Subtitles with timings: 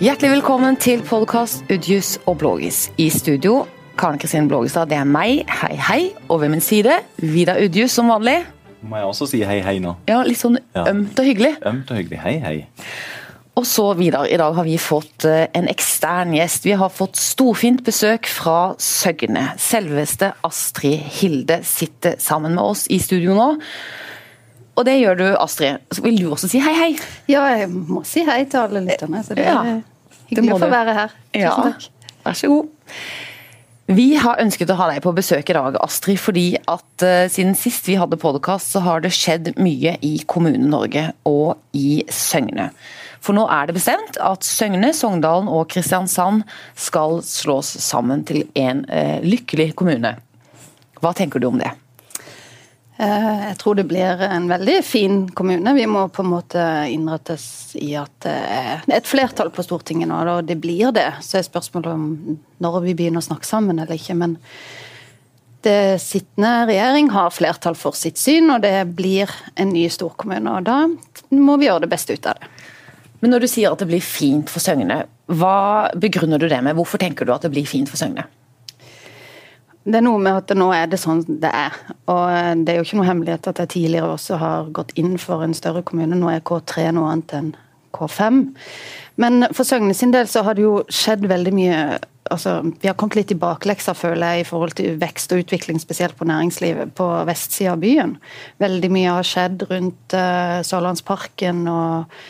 [0.00, 2.86] Hjertelig velkommen til podkast Udjus og Blågis.
[3.00, 3.64] I studio
[4.00, 6.00] Karen Kristin Blågestad, det er meg, hei hei.
[6.32, 8.38] Og ved min side Vidar Udjus som vanlig.
[8.80, 9.92] Må jeg også si hei hei nå?
[10.08, 10.86] Ja, Litt sånn Ja.
[10.88, 11.56] ømt og hyggelig.
[11.66, 12.20] Ømt og hyggelig.
[12.24, 12.66] Hei hei.
[13.60, 16.64] Og så Vidar, i dag har vi fått eh, en ekstern gjest.
[16.64, 19.50] Vi har fått storfint besøk fra Søgne.
[19.60, 23.50] Selveste Astrid Hilde sitter sammen med oss i studio nå.
[24.78, 25.82] Og det gjør du, Astrid.
[25.92, 26.90] Så vil du også si hei hei?
[27.28, 29.20] Ja, jeg må si hei til alle lytterne.
[29.26, 29.82] Så det Ja, er
[30.30, 31.18] hyggelig å få være her.
[31.34, 31.56] Tusen Ja.
[31.66, 31.90] takk.
[32.24, 32.70] Vær så god.
[33.90, 37.56] Vi har ønsket å ha deg på besøk i dag, Astrid, fordi at uh, siden
[37.58, 42.68] sist vi hadde podkast, så har det skjedd mye i Kommune-Norge og i Søgne.
[43.20, 46.44] For nå er det bestemt at Søgne, Sogndalen og Kristiansand
[46.78, 50.14] skal slås sammen til en uh, lykkelig kommune.
[51.02, 51.72] Hva tenker du om det?
[53.00, 55.72] Eh, Jeg tror det blir en veldig fin kommune.
[55.74, 60.20] Vi må på en måte innrettes i at det er et flertall på Stortinget nå,
[60.28, 61.08] og det blir det.
[61.24, 64.18] Så er spørsmålet om når vi begynner å snakke sammen eller ikke.
[64.20, 64.36] Men
[65.64, 70.58] det sittende regjering har flertall for sitt syn, og det blir en ny storkommune.
[70.58, 70.84] Og da
[71.36, 72.52] må vi gjøre det beste ut av det.
[73.20, 76.76] Men når du sier at det blir fint for Søgne, hva begrunner du det med?
[76.76, 78.24] Hvorfor tenker du at det blir fint for Søgne?
[79.90, 81.76] Det er noe med at nå er det sånn det er.
[82.10, 85.16] Og eh, det er jo ikke noe hemmelighet at jeg tidligere også har gått inn
[85.20, 86.18] for en større kommune.
[86.18, 87.50] Nå er K3 noe annet enn
[87.96, 88.44] K5.
[89.20, 91.82] Men for Søgne sin del så har det jo skjedd veldig mye
[92.30, 95.80] altså Vi har kommet litt i bakleksa, føler jeg, i forhold til vekst og utvikling,
[95.82, 98.12] spesielt på næringslivet på vestsida av byen.
[98.62, 102.20] Veldig mye har skjedd rundt uh, Sørlandsparken og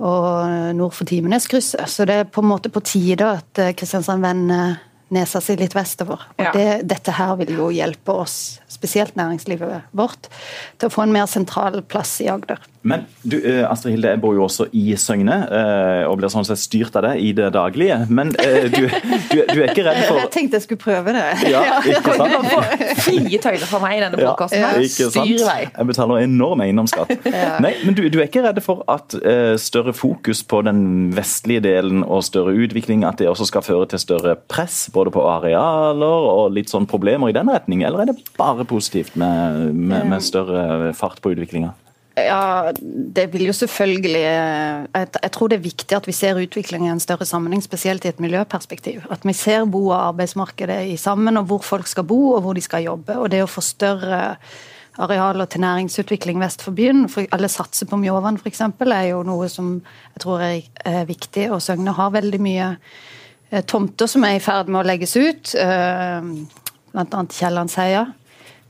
[0.00, 1.84] og nord for Timeneskrysset.
[1.84, 4.78] Så det er på en måte på tide at eh, Kristiansand vender
[5.10, 6.20] nesa si litt vestover.
[6.38, 6.52] Og Ja.
[6.52, 10.30] det, dette her vil jo hjelpe oss, spesielt næringslivet vårt,
[10.78, 12.60] til å få en mer sentral plass i Agder.
[12.82, 16.46] Men du, eh, Astrid Hilde, jeg bor jo også i Søgne, eh, og blir sånn
[16.48, 17.98] sett styrt av det i det daglige.
[18.08, 21.26] Men eh, du, du, du er ikke redd for Jeg tenkte jeg skulle prøve det.
[21.52, 21.60] Ja,
[21.92, 22.48] ikke sant?
[23.04, 24.80] Frie tøyler for meg i denne Ja, podkasten.
[24.86, 25.28] ikke sant?
[25.28, 25.58] Styr vei.
[25.66, 27.12] Jeg betaler enorm eiendomsskatt.
[27.60, 29.12] Nei, men du, du er ikke redd for at
[29.60, 34.00] større fokus på den vestlige delen og større utvikling, at det også skal føre til
[34.00, 38.18] større press både på arealer og litt sånn problemer i den retning, eller er det
[38.40, 41.72] bare positivt med, med, med større fart på utviklinga?
[42.18, 42.72] Ja,
[43.14, 47.02] det vil jo selvfølgelig jeg, tror det er viktig at vi ser utviklingen i en
[47.02, 49.04] større sammenheng, spesielt i et miljøperspektiv.
[49.10, 52.58] At vi ser bo- og arbeidsmarkedet i sammen, og hvor folk skal bo og hvor
[52.58, 53.16] de skal jobbe.
[53.16, 54.36] Og det å få større
[55.00, 59.48] arealer til næringsutvikling vest for byen, for alle satser på Mjåvann f.eks., er jo noe
[59.48, 59.76] som
[60.14, 61.48] jeg tror er, er viktig.
[61.54, 62.72] Og Søgne har veldig mye
[63.50, 66.20] eh, tomter som er i ferd med å legges ut, eh,
[66.90, 67.24] bl.a.
[67.30, 68.08] Kiellandsheia.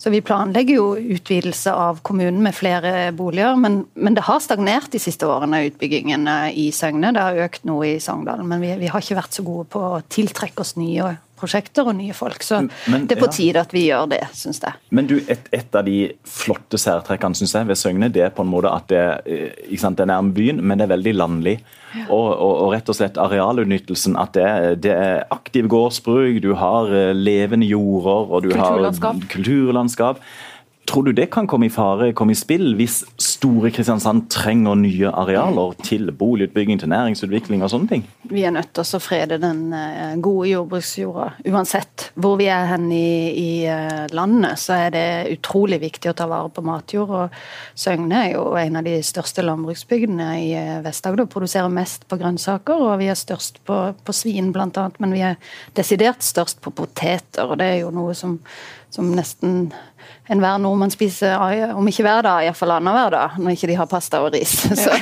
[0.00, 4.88] Så vi planlegger jo utvidelse av kommunen med flere boliger, men, men det har stagnert
[4.94, 7.12] de siste årene, utbyggingen eh, i Søgne.
[7.12, 9.83] Det har økt noe i Sogndal, men vi, vi har ikke vært så gode på
[9.91, 12.45] å tiltrekke oss nye prosjekter og nye folk.
[12.45, 13.37] Så Men- det er på ja.
[13.39, 14.77] tide at vi gjør det, syns jeg.
[14.91, 18.45] Men du, et, et av de flotte særtrekkene synes jeg, ved Søgne det er på
[18.47, 21.59] en måte at det, eh, sant, det er nærme byen, men det er veldig landlig.
[22.06, 24.15] Og, og, og rett og slett arealutnyttelsen.
[24.21, 24.47] At det,
[24.84, 29.19] det er aktiv gårdsbruk, du har eh, levende jorder og du Kulturlandskap.
[29.25, 30.21] har kulturlandskap.
[30.89, 35.11] Tror du det kan komme i fare, komme i spill, hvis store Kristiansand trenger nye
[35.13, 38.07] arealer til boligutbygging, til næringsutvikling og sånne ting?
[38.31, 41.29] Vi er nødt til å frede den eh, gode jordbruksjorda.
[41.53, 45.05] Uansett hvor vi er hen i, i eh, landet, så er det
[45.37, 47.15] utrolig viktig å ta vare på matjord.
[47.21, 51.31] Og Søgne er jo en av de største landbruksbygdene i eh, Vest-Agder.
[51.31, 54.89] Produserer mest på grønnsaker, og vi er størst på, på svin bl.a.
[54.99, 55.39] Men vi er
[55.79, 58.41] desidert størst på poteter, og det er jo noe som,
[58.91, 59.71] som nesten
[60.31, 61.34] enhver nordmann spiser,
[61.75, 64.53] om ikke hver dag, iallfall annenhver dag, når ikke de har pasta og ris.
[64.84, 64.95] Så,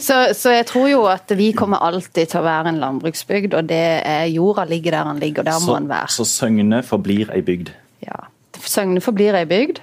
[0.00, 3.68] så, så jeg tror jo at vi kommer alltid til å være en landbruksbygd, og
[3.68, 6.10] det er jorda ligger der den ligger, og der må den være.
[6.12, 7.70] så Søgne forblir ei bygd.
[8.06, 8.18] Ja.
[8.64, 9.82] Søgne forblir ei bygd.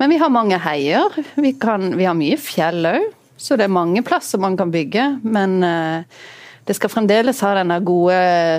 [0.00, 1.16] Men vi har mange heier.
[1.36, 3.08] Vi, kan, vi har mye fjell òg,
[3.40, 5.06] så det er mange plasser man kan bygge.
[5.22, 6.20] Men eh,
[6.70, 8.14] det skal fremdeles ha denne gode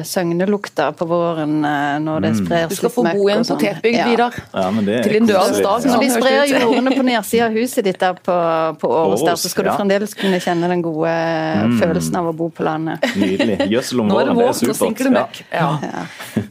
[0.08, 3.56] søgnelukta på våren eh, når det sprer Du skal få bo i en sånn.
[3.62, 4.08] potetbygd, Ja.
[4.12, 4.36] Vidar.
[4.52, 7.88] Ja, men det Til en dødens dag, Når de sprer jordene på nedsida av huset
[7.88, 8.36] ditt der på,
[8.82, 9.78] på Åros, der, så skal du ja.
[9.80, 11.14] fremdeles kunne kjenne den gode
[11.62, 11.78] Mm.
[11.80, 13.04] følelsen av å bo på landet.
[13.16, 13.58] Nydelig.
[13.72, 14.98] Gjødsel om det våren, det er supert.
[14.98, 15.40] det møkk.
[15.54, 15.70] Ja.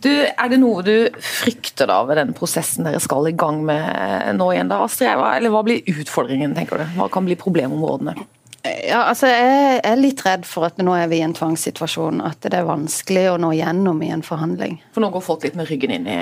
[0.05, 4.37] Du, er det noe du frykter da ved den prosessen dere skal i gang med
[4.39, 5.11] nå igjen, da, Astrid?
[5.13, 6.85] Eller hva blir utfordringen, tenker du?
[6.99, 8.15] Hva kan bli problemområdene?
[8.63, 12.21] Ja, altså Jeg er litt redd for at nå er vi i en tvangssituasjon.
[12.25, 14.81] At det er vanskelig å nå gjennom i en forhandling.
[14.95, 16.19] For nå går folk litt med ryggen inn i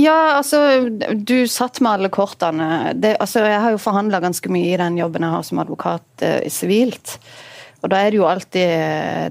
[0.00, 2.92] Ja, altså Du satt med alle kortene.
[2.96, 6.26] Det, altså, jeg har jo forhandla ganske mye i den jobben jeg har som advokat
[6.26, 7.18] eh, sivilt.
[7.84, 8.76] Og da er det jo alltid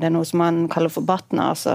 [0.01, 1.73] det er noe som man kaller for BATNA, altså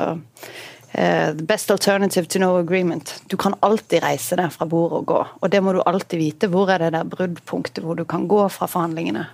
[0.94, 3.16] eh, the best alternative to no agreement.
[3.26, 6.50] Du kan alltid reise deg fra bordet og gå, og det må du alltid vite.
[6.52, 9.26] Hvor er det der bruddpunktet hvor du kan gå fra forhandlingene?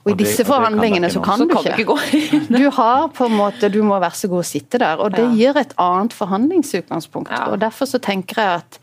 [0.00, 1.96] Og i disse forhandlingene så kan, du ikke.
[2.48, 5.02] du har på en måte, du må være så god å sitte der.
[5.02, 7.34] Og det gir et annet forhandlingsutgangspunkt.
[7.50, 8.80] og Derfor så tenker jeg at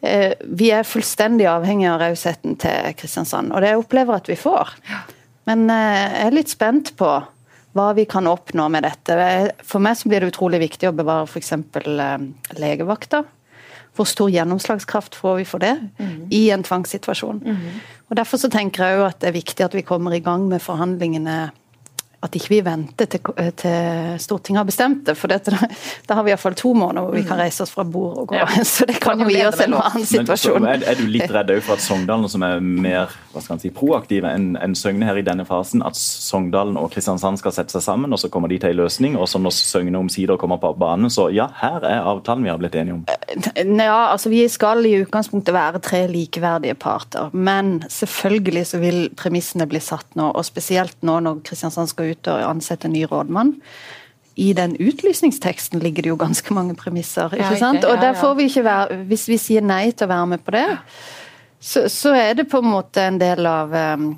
[0.00, 4.38] eh, vi er fullstendig avhengig av rausheten til Kristiansand, og det jeg opplever at vi
[4.40, 4.72] får.
[5.50, 7.12] Men eh, jeg er litt spent på
[7.74, 9.16] hva vi kan oppnå med dette.
[9.66, 11.52] For meg så blir det utrolig viktig å bevare f.eks.
[11.52, 12.28] Eh,
[12.62, 13.24] legevakta.
[13.94, 16.14] Hvor stor gjennomslagskraft får vi for det mm.
[16.34, 17.42] i en tvangssituasjon?
[17.44, 17.82] Mm.
[18.10, 20.48] Og Derfor så tenker jeg jo at det er viktig at vi kommer i gang
[20.50, 21.38] med forhandlingene
[22.24, 23.20] at ikke vi venter til,
[23.60, 25.16] til Stortinget har bestemt det.
[25.18, 25.52] For dette,
[26.08, 27.42] da har vi iallfall to måneder hvor vi kan mm.
[27.44, 28.38] reise oss fra bord og gå.
[28.40, 28.48] Ja.
[28.74, 30.62] Så det kan jo gi oss en annen situasjon.
[30.64, 34.30] Men, er, du litt redd for at Sogndalen, som er mer hva skal si, proaktive
[34.30, 38.14] enn en Søgne her i denne fasen, at Sogndalen og Kristiansand skal sette seg sammen,
[38.14, 41.10] og så kommer de til en løsning, og så når Søgne omsider kommer på banen,
[41.12, 43.04] så ja, her er avtalen vi har blitt enige om?
[43.84, 49.66] Ja, altså vi skal i utgangspunktet være tre likeverdige parter, men selvfølgelig så vil premissene
[49.70, 53.04] bli satt nå, og spesielt nå når Kristiansand skal ut ut og ansette en ny
[53.10, 53.56] rådmann.
[54.34, 57.34] I den utlysningsteksten ligger det jo ganske mange premisser.
[57.36, 57.84] ikke sant?
[57.86, 60.56] Og der får vi ikke være, Hvis vi sier nei til å være med på
[60.56, 60.66] det,
[61.60, 64.10] så, så er det på en måte en del av um,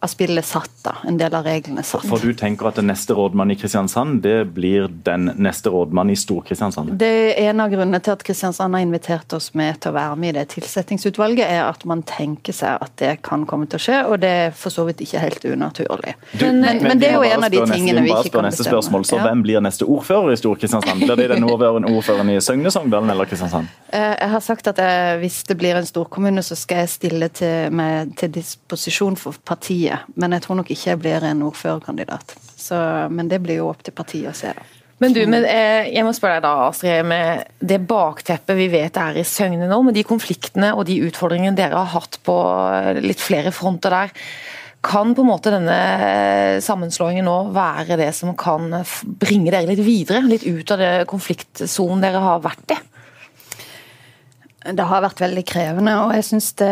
[0.00, 0.96] av spillet satt, da.
[1.08, 2.06] En del av reglene satt.
[2.08, 6.16] For du tenker at den neste rådmann i Kristiansand, det blir den neste rådmann i
[6.16, 6.96] Stor-Kristiansand?
[7.00, 10.16] Det er En av grunnene til at Kristiansand har invitert oss med til å være
[10.20, 13.84] med i det tilsettingsutvalget, er at man tenker seg at det kan komme til å
[13.86, 16.16] skje, og det er for så vidt ikke helt unaturlig.
[16.32, 18.72] Du, men, men, men, det er jo en av de tingene vi ikke kan bestemme.
[18.72, 19.28] Spørsmål, så ja.
[19.28, 21.06] Hvem blir neste ordfører i Stor-Kristiansand?
[21.06, 23.70] Blir det den ordføreren i Søgne, Sogndalen eller Kristiansand?
[23.94, 27.30] Eh, jeg har sagt at jeg, hvis det blir en storkommune, så skal jeg stille
[27.30, 29.75] til, med, til disposisjon for partiet.
[30.16, 32.36] Men jeg tror nok ikke jeg blir en ordførerkandidat.
[32.56, 32.78] Så,
[33.12, 34.66] men det blir jo opp til partiet å se, da.
[34.96, 38.96] Men du, men eh, jeg må spørre deg da, Astrid, med det bakteppet vi vet
[38.96, 42.36] er i Søgne nå, med de konfliktene og de utfordringene dere har hatt på
[43.04, 44.14] litt flere fronter der.
[44.86, 45.76] Kan på en måte denne
[46.64, 48.70] sammenslåingen nå være det som kan
[49.20, 50.24] bringe dere litt videre?
[50.24, 52.80] Litt ut av det konfliktsonen dere har vært i?
[54.74, 56.70] Det har vært veldig krevende, og jeg syns det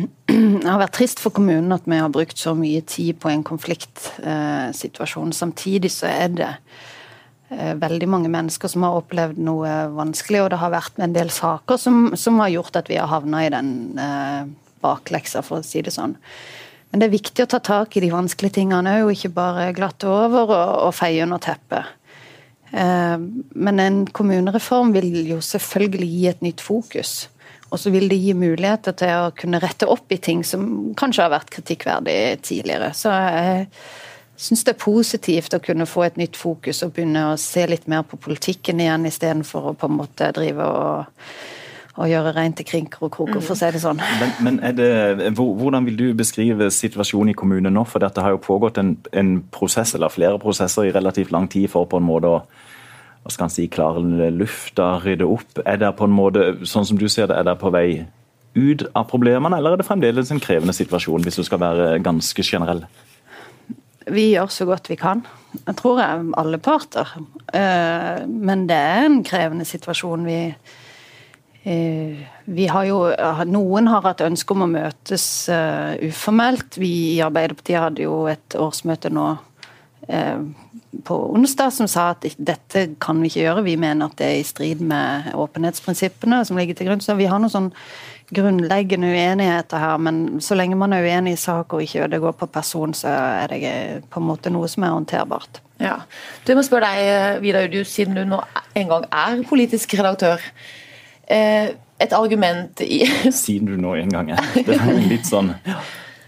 [0.70, 5.34] har vært trist for kommunen at vi har brukt så mye tid på en konfliktsituasjon.
[5.36, 6.48] Samtidig så er det
[7.54, 11.30] eh, veldig mange mennesker som har opplevd noe vanskelig, og det har vært en del
[11.34, 14.42] saker som, som har gjort at vi har havna i den eh,
[14.82, 16.16] bakleksa, for å si det sånn.
[16.90, 19.70] Men det er viktig å ta tak i de vanskelige tingene òg, og ikke bare
[19.76, 21.99] glatte over og, og feie under teppet.
[22.70, 23.18] Eh,
[23.50, 27.28] men en kommunereform vil jo selvfølgelig gi et nytt fokus.
[27.70, 31.26] Og så vil det gi muligheter til å kunne rette opp i ting som kanskje
[31.26, 32.90] har vært kritikkverdig tidligere.
[32.98, 33.68] Så jeg
[34.40, 37.86] syns det er positivt å kunne få et nytt fokus og begynne å se litt
[37.90, 41.22] mer på politikken igjen, istedenfor å på en måte drive og
[42.00, 44.00] å gjøre rent til krinker og kroker, for å si det sånn.
[44.20, 44.88] Men, men det,
[45.36, 47.84] Hvordan vil du beskrive situasjonen i kommunen nå?
[47.88, 51.68] For dette har jo pågått en, en, prosess, eller flere prosesser i relativt lang tid
[51.72, 52.40] for på en måte å
[53.20, 55.58] hva skal han si, klare lufta, rydde opp.
[55.68, 58.06] Er det på en måte, sånn som du ser det, er det på vei
[58.56, 62.44] ut av problemene, eller er det fremdeles en krevende situasjon, hvis du skal være ganske
[62.46, 62.80] generell?
[64.10, 65.20] Vi gjør så godt vi kan.
[65.60, 67.12] Jeg tror jeg alle parter.
[67.52, 70.24] Eh, men det er en krevende situasjon.
[70.26, 70.40] Vi
[71.60, 73.02] vi har jo,
[73.52, 76.78] Noen har hatt ønske om å møtes uh, uformelt.
[76.80, 79.34] Vi i Arbeiderpartiet hadde jo et årsmøte nå
[81.04, 83.66] på onsdag som sa at dette kan vi ikke gjøre.
[83.66, 87.04] Vi mener at det er i strid med åpenhetsprinsippene som ligger til grunn.
[87.04, 87.70] Så vi har noen sånn
[88.34, 92.36] grunnleggende uenigheter her, men så lenge man er uenig i sak og ikke det går
[92.38, 93.72] på person, så er det
[94.10, 95.62] på en måte noe som er håndterbart.
[95.82, 95.96] Ja.
[96.46, 98.38] Du må spørre deg, Vidar Udius, siden du nå
[98.78, 100.44] en gang er politisk redaktør.
[101.30, 101.70] Eh,
[102.00, 103.04] et argument i
[103.44, 104.74] Siden du nå en gang er det.
[104.74, 105.52] er litt sånn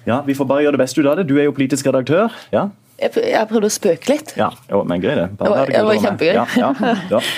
[0.07, 1.27] Ja, vi får bare gjøre det beste ut av det.
[1.31, 2.33] Du er jo politisk redaktør.
[2.55, 2.69] ja?
[3.03, 4.33] Jeg, jeg prøvde å spøke litt.
[4.39, 5.29] Ja, jo, men gøy det.
[5.39, 6.35] Bare det var, kjempegøy.
[6.37, 7.23] Ja, ja, ja.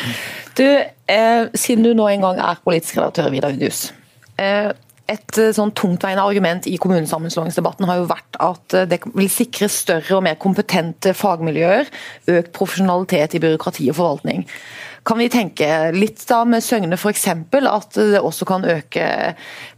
[0.54, 0.62] Du,
[1.10, 3.88] eh, siden du nå en gang er politisk redaktør, Vidar Udhus.
[4.38, 4.68] Eh,
[5.10, 9.66] et eh, sånn tungtveiende argument i kommunesammenslåingsdebatten har jo vært at eh, det vil sikre
[9.72, 11.90] større og mer kompetente fagmiljøer,
[12.38, 14.46] økt profesjonalitet i byråkrati og forvaltning.
[15.04, 17.26] Kan vi tenke litt da med Søgne f.eks.
[17.28, 19.08] at det også kan øke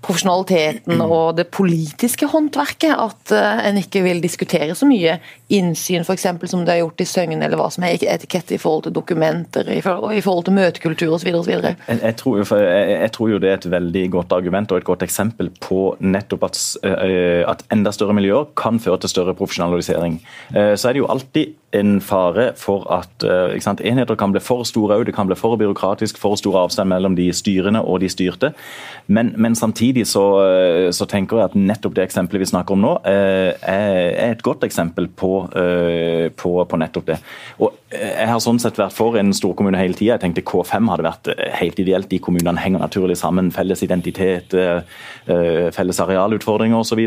[0.06, 2.94] profesjonaliteten og det politiske håndverket?
[2.94, 5.16] At en ikke vil diskutere så mye
[5.50, 6.28] innsyn f.eks.
[6.46, 9.66] som det er gjort i Søgne, eller hva som er etikette i forhold til dokumenter,
[9.74, 11.32] i forhold til møtekultur osv.
[11.32, 14.88] Jeg, jeg, tror, jeg, jeg tror jo det er et veldig godt argument og et
[14.92, 20.20] godt eksempel på nettopp at, at enda større miljøer kan føre til større profesjonalisering.
[20.54, 23.26] Så er det jo alltid en fare for at
[23.60, 27.16] sant, enheter kan bli for store, det kan bli for byråkratisk, for stor avstand mellom
[27.18, 28.52] de styrende og de styrte.
[29.06, 32.84] Men, men samtidig så, uh, så, tenker jeg at nettopp det eksempelet vi snakker om
[32.84, 35.32] nå, uh, er et godt eksempel på,
[36.36, 37.16] på, på nettopp det.
[37.62, 40.16] Og jeg har sånn sett vært for en storkommune hele tida.
[40.16, 41.30] Jeg tenkte K5 hadde vært
[41.60, 42.08] helt ideelt.
[42.10, 43.52] De kommunene henger naturlig sammen.
[43.54, 44.54] Felles identitet,
[45.76, 47.02] felles arealutfordringer osv.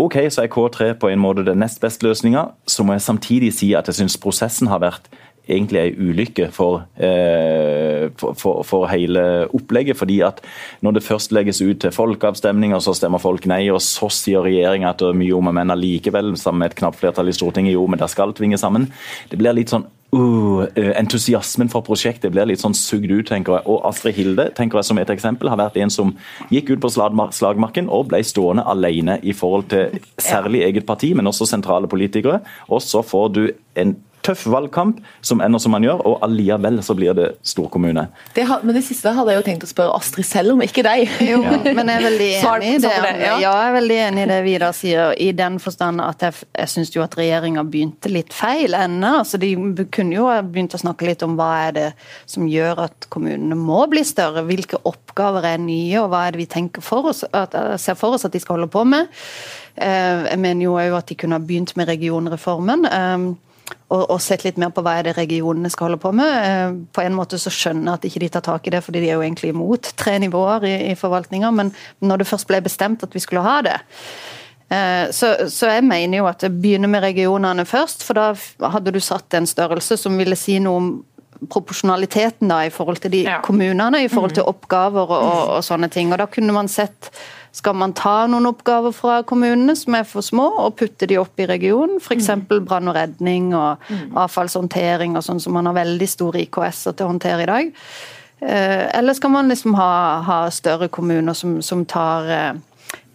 [0.00, 2.48] OK, så er K3 på en måte den nest beste løsninga.
[2.66, 5.10] Så må jeg samtidig si at jeg syns prosessen har vært
[5.48, 9.96] egentlig en ulykke for, eh, for, for, for, hele opplegget.
[9.96, 10.40] fordi at
[10.80, 14.90] Når det først legges ut til folkeavstemninger, så stemmer folk nei, og så sier regjeringa
[14.90, 17.72] at det er mye om og men allikevel, sammen med et knapt flertall i Stortinget,
[17.72, 18.90] jo, men det skal tvinge sammen.
[19.30, 20.66] Det blir litt sånn uh,
[20.98, 23.66] entusiasmen for prosjektet blir litt sånn sugd ut, tenker jeg.
[23.70, 26.14] Og Astrid Hilde tenker jeg som et eksempel, har vært en som
[26.52, 31.30] gikk ut på slagmarken og ble stående alene i forhold til særlig eget parti, men
[31.30, 32.40] også sentrale politikere.
[32.68, 33.42] Og så får du
[33.76, 38.06] en tøff valgkamp som ender som man gjør, og allikevel så blir det storkommune.
[38.34, 41.06] Det, men det siste hadde jeg jo tenkt å spørre Astrid selv om, ikke deg.
[41.26, 41.58] Jo, ja.
[41.76, 42.92] men jeg er veldig enig i det.
[43.02, 43.30] det ja.
[43.30, 43.36] ja.
[43.42, 46.92] jeg er veldig enig i det Vidar sier, i den forstand at jeg, jeg syns
[46.94, 49.12] jo at regjeringa begynte litt feil ennå.
[49.22, 49.52] Altså, de
[49.94, 51.86] kunne jo begynt å snakke litt om hva er det
[52.28, 54.44] som gjør at kommunene må bli større.
[54.46, 58.16] Hvilke oppgaver er nye, og hva er det vi tenker for oss, at, ser for
[58.16, 59.10] oss at de skal holde på med.
[59.76, 62.86] Eh, jeg mener jo òg at de kunne ha begynt med regionreformen.
[63.86, 66.32] Og, og, sett litt mer på hva er det regionene skal holde på med.
[66.46, 69.02] Eh, på en måte så skjønner jeg at ikke de tar tak i det, fordi
[69.04, 71.70] de er jo egentlig imot tre nivåer i, i forvaltninga, men
[72.02, 73.76] når det først ble bestemt at vi skulle ha det,
[74.74, 78.94] eh, så, så, jeg mener jo at det begynner med regionene først, for da hadde
[78.94, 80.90] du satt en størrelse som ville si noe om
[81.52, 83.40] proporsjonaliteten da i forhold til de ja.
[83.44, 84.50] kommunene, i forhold til mm.
[84.54, 86.10] oppgaver og, og, og sånne ting.
[86.12, 87.10] Og da kunne man sett
[87.56, 91.40] skal man ta noen oppgaver fra kommunene som er for små, og putte de opp
[91.40, 91.96] i regionen?
[92.02, 92.28] F.eks.
[92.28, 92.44] Mm.
[92.68, 94.12] brann og redning og mm.
[94.24, 97.72] avfallshåndtering og sånn som man har veldig store IKS-er til å håndtere i dag.
[98.44, 99.92] Eh, eller skal man liksom ha,
[100.26, 102.50] ha større kommuner som, som tar eh,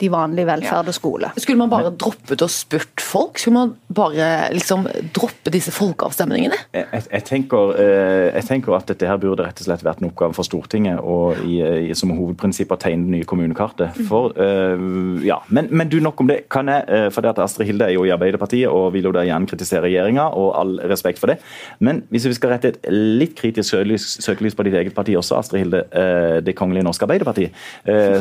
[0.01, 1.29] de vanlige velferd og skole.
[1.37, 3.39] Skulle man bare droppet å spurt folk?
[3.39, 6.57] Skulle man bare liksom droppe disse folkeavstemningene?
[6.75, 10.09] Jeg, jeg, tenker, eh, jeg, tenker, at dette her burde rett og slett vært en
[10.09, 13.97] oppgave for Stortinget og i, i, som hovedprinsipp å tegne det nye kommunekartet.
[13.97, 14.07] Mm.
[14.07, 15.41] For, uh, ja.
[15.49, 16.41] men, men, du, nok om det.
[16.51, 19.13] Kan jeg, uh, for det at Astrid Hilde er jo i Arbeiderpartiet og vil jo
[19.15, 21.39] da gjerne kritisere regjeringa, og all respekt for det.
[21.83, 23.75] Men hvis vi skal rette et litt kritisk
[24.21, 27.49] søkelys på ditt eget parti også, Astrid Hilde, uh, Det kongelige norske Arbeiderparti,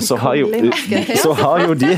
[0.04, 0.48] så har jo,
[1.24, 1.90] så har jo de,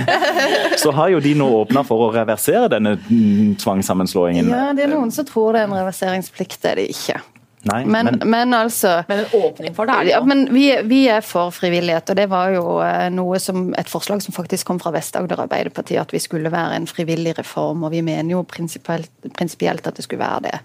[0.80, 4.50] så har jo de nå åpna for å reversere denne tvangssammenslåingen.
[4.52, 7.20] Ja, det er noen som tror det er en reverseringsplikt, det er det ikke.
[7.62, 10.08] Nei, men, men, men, altså Men en åpning for det?
[10.10, 13.90] Ja, men vi, vi, er for frivillighet, og det var jo eh, noe som, et
[13.90, 17.86] forslag som faktisk kom fra Vest-Agder Arbeiderparti, at vi skulle være en frivillig reform.
[17.86, 20.58] Og vi mener jo prinsipielt at det skulle være det.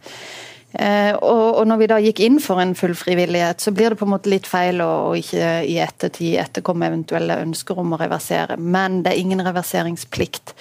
[0.74, 4.08] Eh, og, når vi da gikk inn for en full frivillighet, så blir det på
[4.08, 8.58] en måte litt feil å, ikke i ettertid etterkomme eventuelle ønsker om å reversere.
[8.58, 10.58] Men det er ingen reverseringsplikt.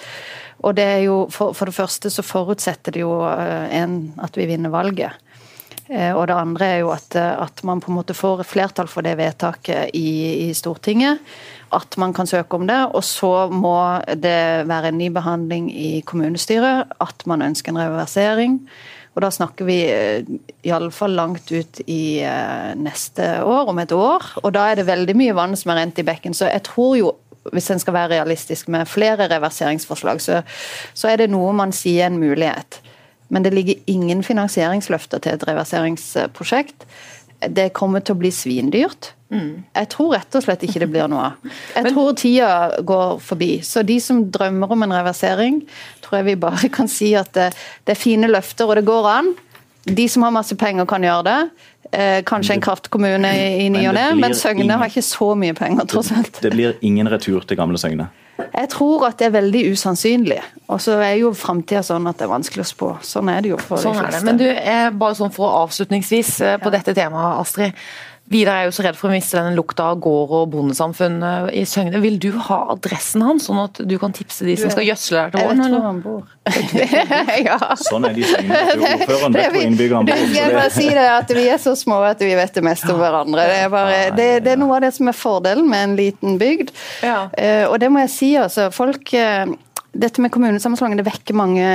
[0.65, 4.37] Og det er jo, for, for det første så forutsetter det jo eh, en, at
[4.37, 5.19] vi vinner valget.
[5.87, 9.05] Eh, og det andre er jo at, at, man på en måte får flertall for
[9.05, 11.23] det vedtaket i, i, Stortinget.
[11.75, 12.79] At man kan søke om det.
[12.93, 13.77] Og så må
[14.15, 16.93] det være en ny behandling i kommunestyret.
[17.03, 18.61] At man ønsker en reversering.
[19.17, 20.27] Og da snakker vi eh,
[20.67, 24.27] iallfall langt ut i eh, neste år, om et år.
[24.43, 26.37] Og da er det veldig mye vann som er rent i bekken.
[26.37, 27.15] Så jeg tror jo
[27.53, 30.41] hvis en skal være realistisk med flere reverseringsforslag, så,
[30.93, 32.81] så er det noe man sier en mulighet.
[33.33, 36.87] Men det ligger ingen finansieringsløfter til et reverseringsprosjekt.
[37.53, 39.11] Det kommer til å bli svindyrt.
[39.29, 39.65] Mm.
[39.75, 41.49] Jeg tror rett og slett ikke det blir noe av.
[41.75, 42.51] Jeg tror tida
[42.87, 43.51] går forbi.
[43.67, 45.59] Så de som drømmer om en reversering,
[46.03, 47.51] tror jeg vi bare kan si at det,
[47.85, 49.33] det er fine løfter, og det går an.
[49.87, 51.39] De som har masse penger, kan gjøre det.
[51.91, 53.29] Eh, kanskje en kraftkommune
[53.63, 56.41] i, ny og ne, men Søgne har ikke så mye penger, tross alt.
[56.43, 58.09] Det blir ingen retur til gamle Søgne?
[58.37, 60.41] Jeg tror at det er veldig usannsynlig.
[60.67, 62.89] Og så er jo framtida sånn at det er vanskelig å spå.
[63.05, 64.25] Sånn er det jo for sånn de fleste.
[64.27, 64.45] Men du,
[64.99, 66.75] bare sånn for avslutningsvis eh, på ja.
[66.77, 67.81] dette temaet, Astrid.
[68.27, 71.21] Vidar er jo så redd for å miste den lukta av gård og bondesamfunn
[71.55, 72.01] i Søgne.
[72.03, 75.31] Vil du ha adressen hans, sånn at du kan tipse de som skal gjødsle der
[75.31, 75.61] til våren?
[75.63, 76.25] Jeg vet hvor han bor.
[77.47, 77.57] ja.
[77.79, 78.59] Sånn er de Søgne.
[78.73, 80.35] Ordføreren vet hvor innbyggerne bor.
[80.35, 82.99] Jeg bare si det at Vi er så små at vi vet det meste om
[82.99, 83.47] hverandre.
[83.47, 86.35] Det er, bare, det, det er, noe av det som er fordelen med en liten
[86.41, 86.75] bygd.
[87.07, 87.29] Ja.
[87.31, 88.67] Uh, og det må jeg si, altså.
[88.75, 89.55] Folk uh,
[89.91, 91.67] dette med kommunesammenslåingen det vekker mange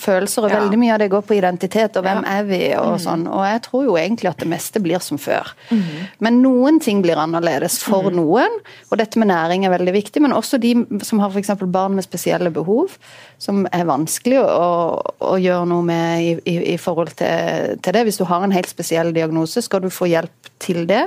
[0.00, 0.60] følelser, og ja.
[0.62, 2.36] veldig mye av det går på identitet og hvem ja.
[2.38, 3.02] er vi og mm.
[3.04, 3.26] sånn.
[3.30, 5.52] Og jeg tror jo egentlig at det meste blir som før.
[5.70, 5.82] Mm.
[6.24, 8.16] Men noen ting blir annerledes for mm.
[8.18, 8.56] noen,
[8.90, 10.24] og dette med næring er veldig viktig.
[10.24, 10.74] Men også de
[11.06, 11.52] som har f.eks.
[11.62, 12.96] barn med spesielle behov,
[13.42, 18.06] som er vanskelig å, å gjøre noe med i, i, i forhold til, til, det.
[18.08, 21.04] Hvis du har en helt spesiell diagnose, skal du få hjelp til det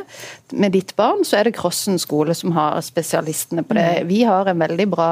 [0.51, 3.87] med ditt barn, så er det Krossen skole som har spesialistene på det.
[4.03, 4.09] Mm.
[4.11, 5.09] Vi har en veldig bra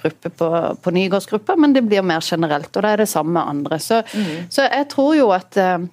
[0.00, 0.50] gruppe på
[0.82, 2.72] på Nygårdsgruppa, men det blir mer generelt.
[2.72, 3.78] Og da er det samme med andre.
[3.82, 4.48] Så, mm.
[4.50, 5.86] så jeg tror jo at eh,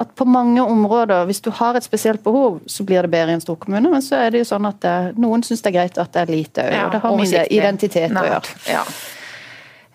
[0.00, 3.38] at på mange områder, hvis du har et spesielt behov, så blir det bedre i
[3.38, 3.90] en stor kommune.
[3.92, 6.12] Men så er det jo sånn at det, eh, noen syns det er greit at
[6.14, 6.76] det er lite òg.
[6.76, 8.54] Ja, og det har med identitet å gjøre.
[8.70, 8.84] Ja.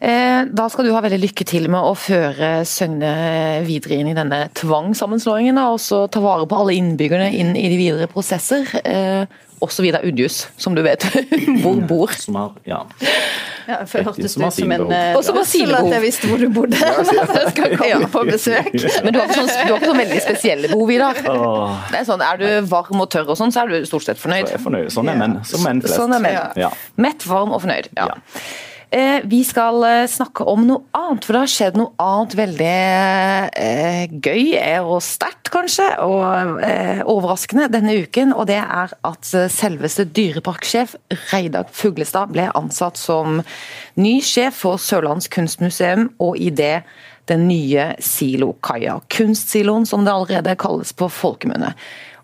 [0.05, 3.13] Eh, da skal du ha veldig lykke til med å føre Søgne
[3.65, 7.79] videre inn i denne tvangssammenslåingen, og også ta vare på alle innbyggerne inn i de
[7.79, 8.69] videre prosesser.
[9.63, 11.05] Også Vidar Udjus, som du vet
[11.63, 12.11] hvor bor.
[12.19, 12.81] Som har, ja.
[13.65, 14.83] Ja, for det hørtes ut som en
[15.17, 15.33] Og så
[15.79, 16.77] at jeg visste hvor du bodde.
[16.81, 18.69] jeg skal komme på besøk.
[19.05, 21.23] Men du har ikke sånn, du sånn veldig spesielle behov, Vidar.
[21.23, 24.21] Det er sånn, er du varm og tørr og sånn, så er du stort sett
[24.21, 24.51] fornøyd.
[24.51, 24.93] Så er fornøyd.
[24.93, 25.39] Sånn er menn.
[25.49, 25.97] Som menn flest.
[25.97, 26.39] Sånn er menn.
[26.61, 26.71] Ja.
[27.01, 27.91] Mett, varm og fornøyd.
[27.97, 28.11] ja.
[28.95, 32.75] Eh, vi skal eh, snakke om noe annet, for det har skjedd noe annet veldig
[33.59, 34.53] eh, gøy
[34.85, 36.61] og sterkt, kanskje, og
[37.11, 38.31] overraskende denne uken.
[38.35, 40.95] Og det er at selveste dyreparksjef
[41.33, 43.41] Reidar Fuglestad ble ansatt som
[43.99, 46.81] ny sjef for Sørlands kunstmuseum, og i det
[47.29, 48.99] den nye silokaia.
[49.11, 51.73] Kunstsiloen, som det allerede kalles på folkemunne.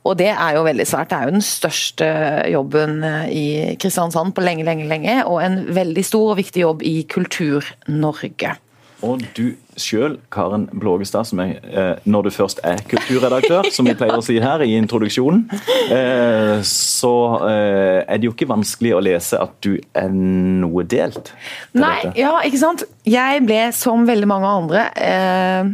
[0.01, 1.11] Og det er jo veldig svært.
[1.11, 2.09] Det er jo den største
[2.49, 3.45] jobben eh, i
[3.81, 5.21] Kristiansand på lenge, lenge, lenge.
[5.29, 8.55] Og en veldig stor og viktig jobb i Kultur-Norge.
[9.01, 13.95] Og du sjøl, Karen Blågestad, som er, eh, når du først er kulturredaktør, som vi
[13.97, 15.47] pleier å si her i introduksjonen,
[15.89, 21.33] eh, så er det jo ikke vanskelig å lese at du er noe delt.
[21.73, 22.17] Nei, dette.
[22.21, 22.85] ja, ikke sant.
[23.09, 25.71] Jeg ble, som veldig mange andre, eh,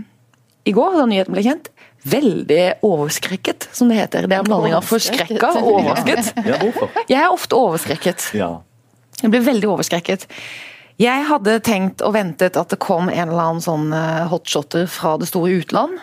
[0.68, 1.72] i går da nyheten ble kjent,
[2.12, 4.28] veldig overskrekket, som det heter.
[4.30, 6.32] Det er en blanding av forskrekka og overrasket.
[6.48, 6.62] Ja.
[7.08, 8.32] Jeg er ofte overskrekket.
[8.38, 8.58] Ja.
[9.22, 10.28] Jeg blir veldig overskrekket.
[10.98, 15.14] Jeg hadde tenkt og ventet at det kom en eller annen sånn eh, hotshotter fra
[15.22, 16.00] det store utland.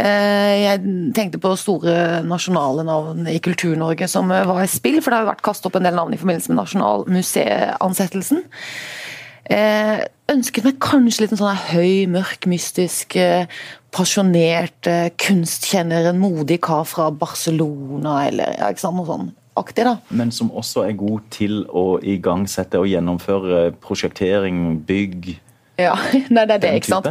[0.00, 0.80] Eh, jeg
[1.16, 5.28] tenkte på store nasjonale navn i Kultur-Norge som eh, var i spill, for det har
[5.28, 8.40] vært kastet opp en del navn i forbindelse med Nasjonalmuseansettelsen.
[9.50, 10.00] Eh,
[10.32, 13.18] ønsket meg kanskje litt en sånn høy, mørk, mystisk,
[13.94, 14.88] pasjonert
[15.20, 19.96] kunstkjenner, en modig kar fra Barcelona, eller ja, ikke sant, noe sånn aktig, da.
[20.14, 25.34] Men som også er god til å igangsette og gjennomføre prosjektering, bygg
[25.80, 25.96] Ja,
[26.34, 27.10] det er det, ikke sant.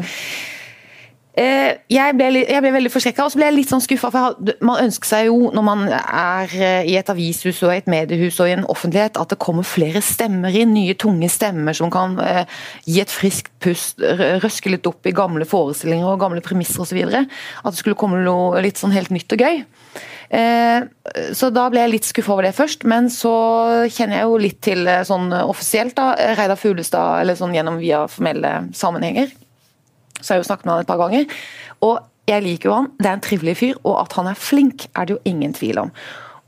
[1.40, 4.10] Eh, jeg ble, jeg ble, veldig forskrekka, og så ble jeg litt sånn skuffa.
[4.12, 8.42] For man ønsker seg jo, når man er eh, i et avishus og et mediehus
[8.44, 10.74] og i en offentlighet, at det kommer flere stemmer inn.
[10.76, 12.44] Nye, tunge stemmer som kan eh,
[12.90, 14.04] gi et friskt pust,
[14.44, 17.00] røske litt opp i gamle forestillinger og gamle premisser osv.
[17.08, 19.64] At det skulle komme noe litt sånn helt nytt og gøy.
[20.30, 23.32] Så da ble jeg litt skuffa over det først, men så
[23.90, 28.60] kjenner jeg jo litt til sånn offisielt da, Reidar Fuglestad, eller sånn gjennom via formelle
[28.78, 29.34] sammenhenger
[30.20, 31.38] så jeg har jo snakket med han et par ganger.
[31.86, 33.78] Og jeg liker jo han, det er en trivelig fyr.
[33.84, 35.94] Og at han er flink, er det jo ingen tvil om.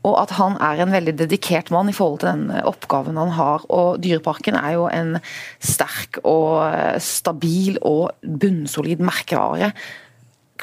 [0.02, 3.66] Og at han er en veldig dedikert mann i forhold til den oppgaven han har.
[3.70, 5.16] Og Dyreparken er jo en
[5.62, 6.62] sterk og
[7.02, 9.70] stabil og bunnsolid merkevare.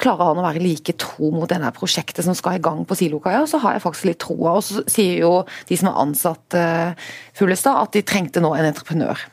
[0.00, 3.42] Klarer han å være like tro mot denne prosjektet som skal i gang på Silokaia,
[3.48, 4.56] så har jeg faktisk litt troa.
[4.56, 5.34] Og så sier jo
[5.68, 9.28] de som har ansatt uh, Fuglestad at de trengte nå en entreprenør.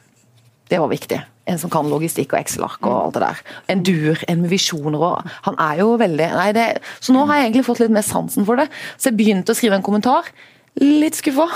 [0.67, 3.41] Det var viktig en som kan logistikk og Excel-ark og alt det der.
[3.73, 6.67] En dur, en med visjoner og Han er jo veldig nei, det,
[6.99, 8.69] Så nå har jeg egentlig fått litt mer sansen for det.
[8.97, 10.31] Så jeg begynte å skrive en kommentar.
[10.77, 11.47] Litt skuffa.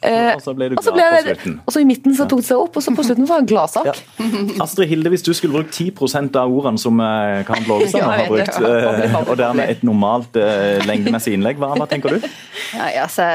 [0.00, 1.56] Eh, og så ble du glad ble på slutten.
[1.66, 3.44] Og så I midten så tok det seg opp, og så på slutten var det
[3.44, 3.88] en gladsak.
[3.90, 4.28] Ja.
[4.64, 8.30] Astrid Hilde, hvis du skulle brukt 10% av ordene som eh, Karen Blågestad ja, har
[8.30, 12.30] brukt, eh, og dermed et normalt uh, lengdemessig innlegg, hva, hva, tenker du?
[12.72, 13.26] Ja, altså,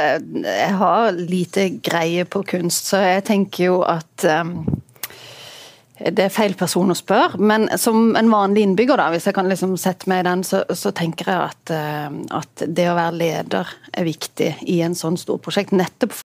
[0.48, 4.64] jeg har lite greie på kunst, så jeg tenker jo at um,
[6.00, 9.48] det er feil person å spørre, men som en vanlig innbygger, da, hvis jeg kan
[9.48, 13.20] liksom sette meg i den, så, så tenker jeg at, uh, at, det å være
[13.22, 15.76] leder er viktig i en sånn stor prosjekt.
[15.76, 16.20] Nettopp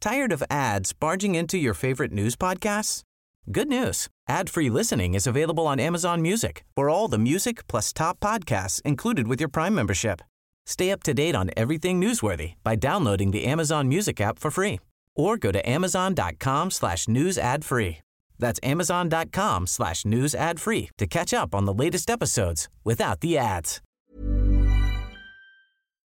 [0.00, 3.02] Tired of ads barging into your favorite news podcasts?
[3.50, 4.08] Good news.
[4.28, 9.28] Ad-free listening is available on Amazon Music for all the music plus top podcasts included
[9.28, 10.22] with your Prime membership.
[10.66, 14.78] Stay up to date on everything newsworthy by downloading the Amazon Music app for free
[15.20, 17.98] or go to amazon.com slash news ad free.
[18.40, 23.38] That's amazon.com slash news ad free to catch up on the latest episodes without the
[23.38, 23.80] ads.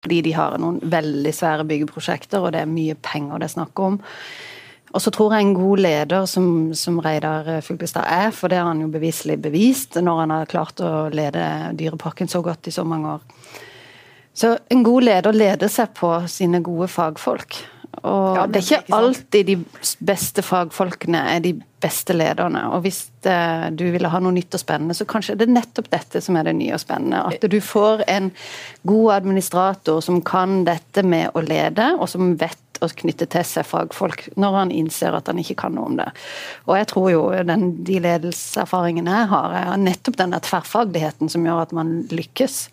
[0.03, 3.79] Fordi de har noen veldig svære byggeprosjekter, og det er mye penger det er snakk
[3.79, 4.01] om.
[4.93, 8.67] Og så tror jeg en god leder, som, som Reidar Fuglestad er, for det har
[8.67, 11.45] han jo beviselig bevist når han har klart å lede
[11.79, 13.23] Dyreparken så godt i så mange år.
[14.33, 17.63] Så en god leder leder seg på sine gode fagfolk.
[18.01, 19.57] Og Ja, det er ikke alltid de
[20.03, 21.53] beste fagfolkene er de
[21.83, 22.63] beste lederne.
[22.73, 25.89] Og hvis eh, du ville ha noe nytt og spennende, så kanskje det er nettopp
[25.91, 27.21] dette som er det nye og spennende.
[27.29, 28.31] At du får en
[28.87, 33.67] god administrator som kan dette med å lede, og som vet å knytte til seg
[33.67, 36.09] fagfolk når han innser at han ikke kan noe om det.
[36.67, 41.63] Og jeg tror jo den, de ledelseserfaringene jeg har, er nettopp denne tverrfagligheten som gjør
[41.67, 42.65] at man lykkes.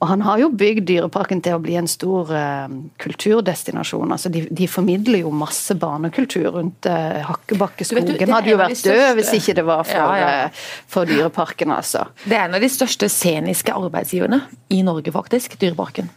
[0.00, 2.70] Og han har jo bygd Dyreparken til å bli en stor uh,
[3.02, 4.12] kulturdestinasjon.
[4.14, 8.14] altså de, de formidler jo masse barnekultur rundt uh, Hakkebakkeskogen.
[8.16, 10.46] du, hadde jo vært død hvis ikke det var for, Ja, ja.
[10.48, 12.06] Uh, for Dyreparken, altså.
[12.24, 14.40] Det er en av de største sceniske arbeidsgiverne
[14.72, 15.60] i Norge, faktisk.
[15.60, 16.08] Dyreparken.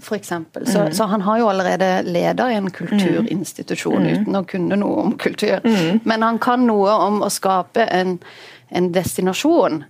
[0.00, 0.66] For eksempel.
[0.68, 5.16] Så, så han har jo allerede leder i en kulturinstitusjon uten å kunne noe om
[5.20, 5.60] kultur.
[6.08, 8.16] Men han kan noe om å skape en,
[8.70, 9.80] en destinasjon.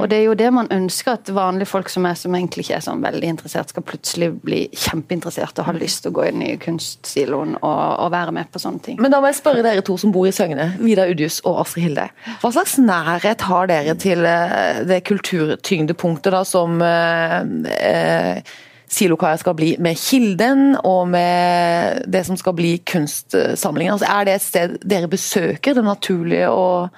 [0.00, 2.78] Og det er jo det man ønsker at vanlige folk som er som egentlig ikke
[2.78, 6.44] er sånn veldig interessert, skal plutselig bli kjempeinteressert og ha lyst til å gå inn
[6.46, 8.98] i kunstsiloen og, og være med på sånne ting.
[9.02, 11.88] Men da må jeg spørre dere to som bor i Søgne, Vidar Udjus og Astrid
[11.88, 12.08] Hilde.
[12.40, 17.38] Hva slags nærhet har dere til eh, det kulturtyngdepunktet da som eh,
[17.76, 18.56] eh,
[18.90, 23.94] Silokaia skal bli med Kilden, og med det som skal bli kunstsamlingen?
[23.94, 26.88] Altså, er det et sted dere besøker, det naturlige å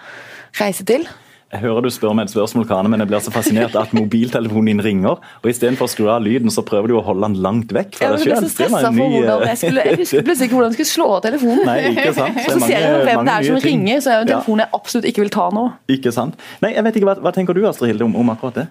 [0.56, 1.04] reise til?
[1.52, 4.70] Jeg hører du spør meg et spørsmål, Kane, men jeg blir så fascinert at mobiltelefonen
[4.70, 5.18] din ringer.
[5.20, 8.08] og Istedenfor å skru av lyden, så prøver du å holde den langt vekk fra
[8.14, 8.30] deg sjøl.
[8.32, 10.92] jeg ble så stressa for hvordan jeg skulle Jeg husker plutselig ikke hvordan jeg skulle
[10.94, 11.64] slå av telefonen.
[11.68, 12.40] Nei, ikke sant?
[12.46, 14.32] Så, så Så ser jeg mange- hvem det er som ringer, så er det en
[14.32, 15.66] telefon jeg absolutt ikke vil ta nå.
[15.92, 16.40] Ikke sant?
[16.64, 18.66] Nei, jeg vet ikke, Hva, hva tenker du Astrid Hilde, om, om akkurat det?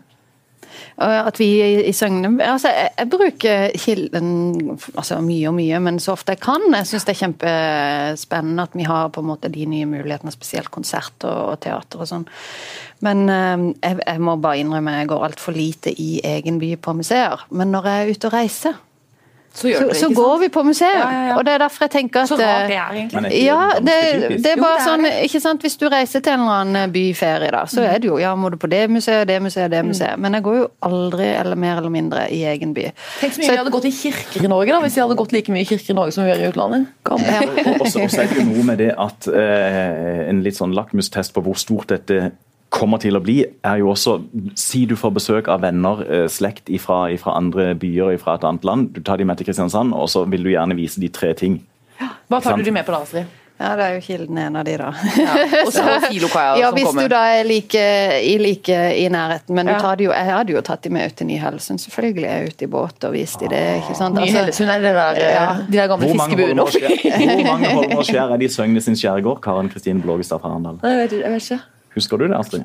[1.02, 4.30] Og At vi i, i Søgne altså jeg, jeg bruker Kilden
[4.96, 6.68] altså mye og mye, men så ofte jeg kan.
[6.70, 10.72] Jeg syns det er kjempespennende at vi har på en måte de nye mulighetene, spesielt
[10.74, 12.28] konsert og, og teater og sånn.
[13.06, 16.96] Men eh, jeg, jeg må bare innrømme jeg går altfor lite i egen by på
[17.02, 17.48] museer.
[17.50, 18.80] Men når jeg er ute og reiser,
[19.54, 20.42] Så gjør så, så ikke går sant?
[20.42, 20.92] vi på museum.
[20.96, 21.36] Ja, ja, ja.
[21.36, 23.20] Og det er derfor jeg tenker at Så rart eh, det er, egentlig.
[23.20, 23.96] Er ikke ja, det det, er
[24.32, 25.14] bare er Jo, det er sånn, det.
[25.28, 28.20] ikke sant, Hvis du reiser til en eller annen byferie, da, så er det jo
[28.22, 30.20] ja, må du på det museet, det museet, det museet.
[30.22, 32.88] Men jeg går jo aldri eller mer eller mindre i egen by.
[33.20, 35.36] Tenk så mye vi hadde gått i kirker i Norge da, hvis vi hadde gått
[35.36, 36.88] like mye i kirker i Norge som vi gjør i utlandet.
[37.12, 40.72] Og så og så er det jo noe med det at eh, en litt sånn
[40.78, 42.32] lakmustest på hvor stort dette
[42.72, 44.14] kommer til å bli, er jo også
[44.56, 48.94] Si du får besøk av venner, eh, slekt fra andre byer fra et annet land.
[48.96, 51.60] Du tar de med til Kristiansand, og så vil du gjerne vise de tre ting.
[52.32, 53.26] Hva tar du de med på da, Astrid?
[53.62, 54.88] Ja, det er jo Kilden en av de, da.
[54.90, 57.04] Og så Silokaia Ja, som hvis kommer.
[57.06, 57.82] du da er like
[58.26, 59.54] i, like i nærheten.
[59.54, 59.92] Men du Ja.
[60.00, 62.26] jo, jeg hadde jo tatt de med ut til Ny-Hellesund, selvfølgelig.
[62.26, 63.62] Jeg er ute i båt og vist de det.
[63.84, 64.18] ikke sant?
[64.18, 65.46] Altså, Hellesund er det der, ja.
[65.70, 66.82] de der gamle Hvor fiskebuene oppi.
[66.82, 69.42] hvor mange Holmer og skjær er det i Søgne sin skjærgård?
[69.46, 70.80] Karen Kristin Blågestad fra Arendal.
[70.82, 71.62] Nei, Jeg vet, jeg vet ikke.
[71.96, 72.64] Husker du det, Astrid?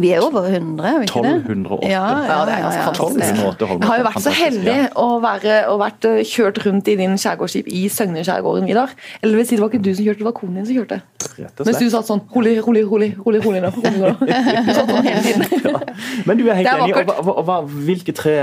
[0.00, 1.32] Vi er over 100, er vi ikke det?
[1.44, 1.88] 1208.
[1.90, 3.70] Ja, ja, Ja, det ja, ganske fantastisk.
[3.82, 7.18] Jeg har jo vært så heldig å være, å vært eh, kjørt rundt i din
[7.20, 8.94] skjærgårdsskip i Søgne-skjærgården, Vidar.
[9.20, 11.00] Eller vil si, det var ikke du som kjørte, det var konen din som kjørte.
[11.36, 13.70] Rett og Mens du satt sånn rolig, rolig, rolig, rolig, rolig nå.
[13.76, 14.16] rolig.
[14.66, 15.76] Du satt sånn hele tiden.
[16.26, 16.96] Men du er helt er enig.
[16.96, 18.34] Og og, hva- hvilke tre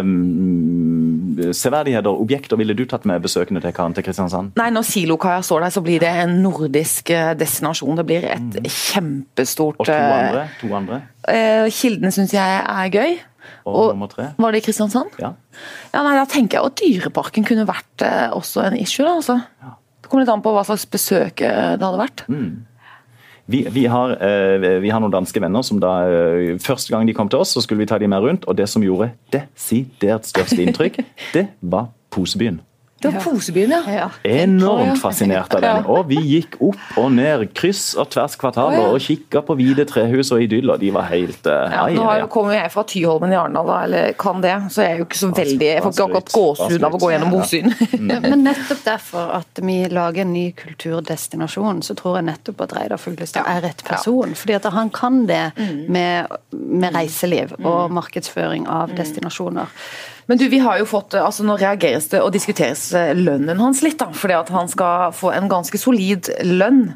[0.00, 4.52] um, severdigheter, objekter, ville du tatt med besøkende til Karen til Kristiansand?
[4.58, 7.96] Nei, når Silokaia står der, så blir det en nordisk eh, destinasjon.
[8.00, 10.44] Det blir et kjempestort Og to eh, andre?
[10.60, 10.93] To andre.
[11.28, 13.16] Eh, Kildene syns jeg er gøy.
[13.64, 14.30] Og, Og- nummer tre?
[14.38, 15.10] Var det i Kristiansand?
[15.20, 15.32] Ja.
[15.94, 19.04] Ja, nei, Da tenker jeg at Dyreparken kunne vært eh, også en issue.
[19.06, 19.40] da, altså.
[20.02, 22.24] Det kommer litt an på hva slags besøk eh, det hadde vært.
[23.46, 24.14] Vi, vi, har,
[24.80, 25.90] vi har noen danske venner som da
[26.64, 28.46] Første gang de kom til oss, så skulle vi ta de med rundt.
[28.48, 31.02] Og det som gjorde desidert størst inntrykk,
[31.36, 32.60] det var Posebyen.
[33.04, 34.08] Det var Posebyen, ja.
[34.22, 35.88] Enormt fascinert av den.
[35.92, 38.92] Og vi gikk opp og ned, kryss og tvers kvartaler, ja.
[38.94, 40.80] og kikka på hvite trehus og idyller.
[40.80, 44.16] De var helt uh, Ja, nå har, kommer jeg fra Tyholmen i Arendal, da, eller
[44.20, 46.96] kan det, så jeg er jo ikke så veldig Jeg får ikke akkurat gåsehud av
[46.96, 47.74] å gå gjennom Bosyn.
[48.30, 53.02] Men nettopp derfor at vi lager en ny kulturdestinasjon, så tror jeg nettopp at Reidar
[53.02, 54.32] Fuglestad er rett person.
[54.38, 55.44] Fordi at han kan det
[55.92, 59.70] med, med reiseliv og markedsføring av destinasjoner.
[60.26, 62.86] Men du, vi har jo fått, altså Nå reageres det og diskuteres
[63.18, 66.94] lønnen hans litt, da, fordi at han skal få en ganske solid lønn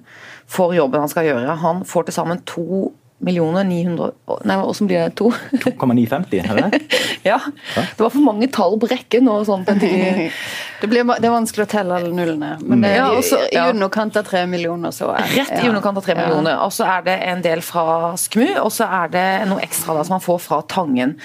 [0.49, 1.59] for jobben han skal gjøre.
[1.61, 2.89] Han får til sammen to
[3.19, 4.13] millioner 900
[4.45, 5.11] Nei, åssen blir det?
[5.19, 5.33] To?
[5.65, 6.99] 2,950, er det det?
[7.31, 7.39] ja.
[7.75, 9.67] Det var for mange tall på rekke og sånt.
[10.81, 12.55] det, blir, det er vanskelig å telle alle nullene.
[12.63, 14.95] Men det er ja, også, i, i underkant av tre millioner.
[14.95, 16.63] Så er, Rett i underkant av tre millioner.
[16.63, 20.07] Og så er det en del fra SKMU, og så er det noe ekstra da,
[20.07, 21.19] som man får fra Tangen.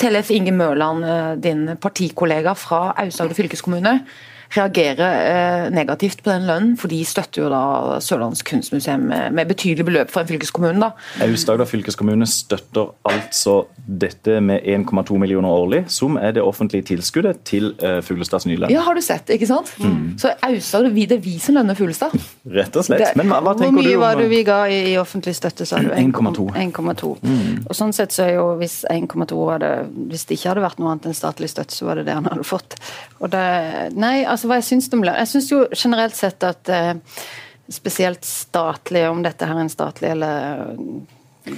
[0.00, 4.00] Tellef Inge Mørland, eh, din partikollega fra Aust-Agder fylkeskommune
[4.56, 7.62] reagerer eh, negativt på den lønnen, for de støtter jo da
[8.02, 10.80] Sørlandets kunstmuseum med, med betydelig beløp for en fylkeskommune.
[10.82, 10.90] da.
[11.26, 17.72] Aust-Agder fylkeskommune støtter altså dette med 1,2 millioner årlig, som er det offentlige tilskuddet til
[17.82, 18.74] uh, Fuglestads nye lønn.
[18.74, 19.70] Ja, har du sett, ikke sant?
[19.78, 20.16] Mm.
[20.20, 22.14] Så Aust-Agder, det er vi som lønner Fuglestad.
[22.50, 23.06] Rett og slett.
[23.18, 25.36] Men hva, hva tenker du om Hvor mye var det vi ga i, i offentlig
[25.38, 25.90] støtte, sa du?
[25.94, 26.48] 1,2.
[26.58, 27.12] 1,2.
[27.22, 27.66] Mm.
[27.68, 29.70] Og sånn sett så er jo hvis 1,2 hadde
[30.10, 32.26] Hvis det ikke hadde vært noe annet enn statlig støtte, så var det det han
[32.26, 32.78] hadde fått.
[33.20, 33.44] Og det,
[34.00, 35.18] nei, altså hva jeg syns om lønn?
[35.20, 36.92] Jeg syns jo generelt sett at eh,
[37.70, 40.64] spesielt statlige, om dette her er en statlig eller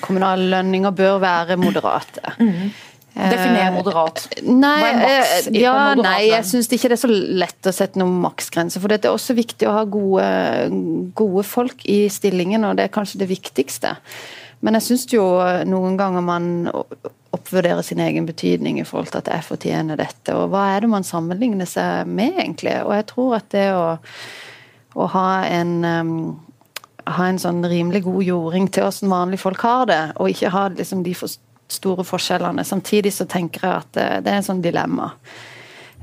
[0.05, 2.35] kommunale lønninger, bør være moderate.
[2.39, 2.73] Mm.
[3.13, 4.23] Definer moderat.
[4.47, 8.01] Nei, maks, eh, ja, moderat nei jeg syns ikke det er så lett å sette
[8.01, 8.81] noen maksgrense.
[8.81, 10.29] For det er også viktig å ha gode,
[11.19, 13.97] gode folk i stillingen, og det er kanskje det viktigste.
[14.65, 15.27] Men jeg syns jo
[15.69, 16.49] noen ganger man
[17.33, 20.35] oppvurdere sin egen betydning i forhold til at jeg fortjener dette.
[20.37, 22.75] Og hva er det man sammenligner seg med, egentlig?
[22.85, 23.87] Og jeg tror at det å,
[24.97, 26.17] å ha en um,
[27.11, 30.67] ha en sånn rimelig god jording til hvordan vanlige folk har det, og ikke ha
[30.75, 31.33] liksom de for
[31.73, 32.65] store forskjellene.
[32.69, 35.13] Samtidig så tenker jeg at det, det er en sånn dilemma.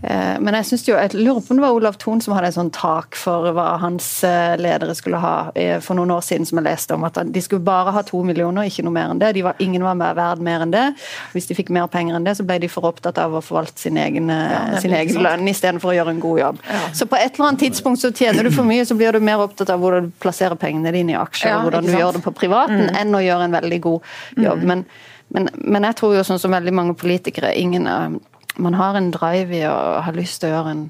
[0.03, 2.51] Eh, men jeg synes jo, jeg lurer på om det var Olav Thon som hadde
[2.51, 5.35] en sånn tak for hva hans eh, ledere skulle ha
[5.83, 7.05] for noen år siden, som jeg leste om.
[7.07, 9.33] At de skulle bare ha to millioner, ikke noe mer enn det.
[9.37, 10.85] De var, ingen var mer verd mer enn det.
[11.33, 13.83] Hvis de fikk mer penger enn det, så ble de for opptatt av å forvalte
[13.83, 16.63] sin egen, eh, ja, sin egen lønn istedenfor å gjøre en god jobb.
[16.69, 16.81] Ja.
[17.01, 19.43] Så på et eller annet tidspunkt så tjener du for mye, så blir du mer
[19.43, 22.25] opptatt av hvordan du plasserer pengene dine i aksjer, ja, og hvordan du gjør det
[22.25, 22.97] på privaten, mm.
[23.01, 24.11] enn å gjøre en veldig god
[24.47, 24.63] jobb.
[24.63, 24.67] Mm.
[24.71, 24.83] Men,
[25.35, 27.87] men, men, jeg tror jo sånn som veldig mange politikere, ingen
[28.59, 30.83] man har en drive i å ha lyst til å gjøre en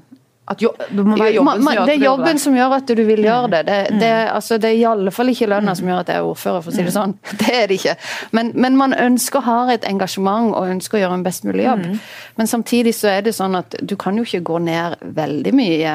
[0.58, 3.60] jo, det, jobben man, det er jobben som gjør at du vil gjøre det.
[3.68, 4.30] Det, det, mm.
[4.34, 6.72] altså, det er i alle fall ikke lønna som gjør at jeg er ordfører, for
[6.72, 6.96] å si det mm.
[6.96, 7.14] sånn.
[7.40, 7.94] Det er det ikke.
[8.36, 11.64] Men, men man ønsker å ha et engasjement og ønsker å gjøre en best mulig
[11.64, 11.86] jobb.
[11.86, 12.00] Mm.
[12.40, 15.94] Men samtidig så er det sånn at du kan jo ikke gå ned veldig mye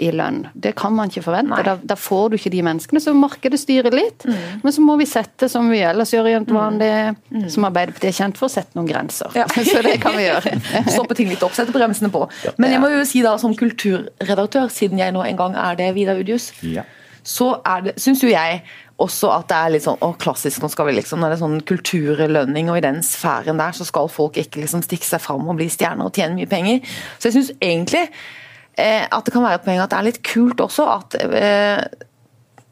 [0.00, 0.44] i lønn.
[0.54, 1.60] Det kan man ikke forvente.
[1.66, 3.02] Da, da, får du ikke de menneskene.
[3.02, 4.26] Så markedet styrer litt.
[4.28, 4.60] Mm.
[4.64, 6.92] Men så må vi sette, som vi ellers gjør i vanlig,
[7.30, 7.48] mm.
[7.52, 9.32] som Arbeiderpartiet er kjent for, sette noen grenser.
[9.38, 9.48] Ja.
[9.64, 10.54] Så det kan vi gjøre.
[10.94, 12.26] Stoppe ting litt opp, sette bremsene på.
[12.60, 15.78] Men jeg må jo si da som kultur kulturredaktør, siden jeg nå en gang er
[15.80, 16.84] det, Vidar Udius, ja.
[17.22, 17.54] så
[17.96, 18.62] syns jo jeg
[19.02, 21.42] også at det er litt sånn å, klassisk nå skal vi liksom, Når det er
[21.42, 25.48] sånn kulturlønning, og i den sfæren der, så skal folk ikke liksom stikke seg fram
[25.48, 26.96] og bli stjerner og tjene mye penger.
[27.18, 30.22] Så jeg syns egentlig eh, at det kan være et poeng at det er litt
[30.26, 31.82] kult også at eh,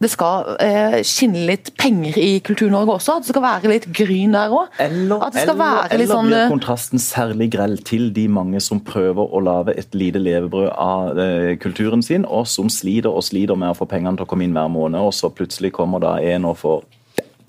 [0.03, 3.19] det skal eh, skinne litt penger i Kultur-Norge også?
[3.19, 4.73] At det skal være litt gryn der òg?
[4.83, 5.63] Eller, eller,
[5.95, 9.95] eller sånn, blir eh, kontrasten særlig grell til de mange som prøver å lage et
[9.97, 14.19] lite levebrød av eh, kulturen sin, og som sliter og sliter med å få pengene
[14.19, 16.83] til å komme inn hver måned, og så plutselig kommer da en og får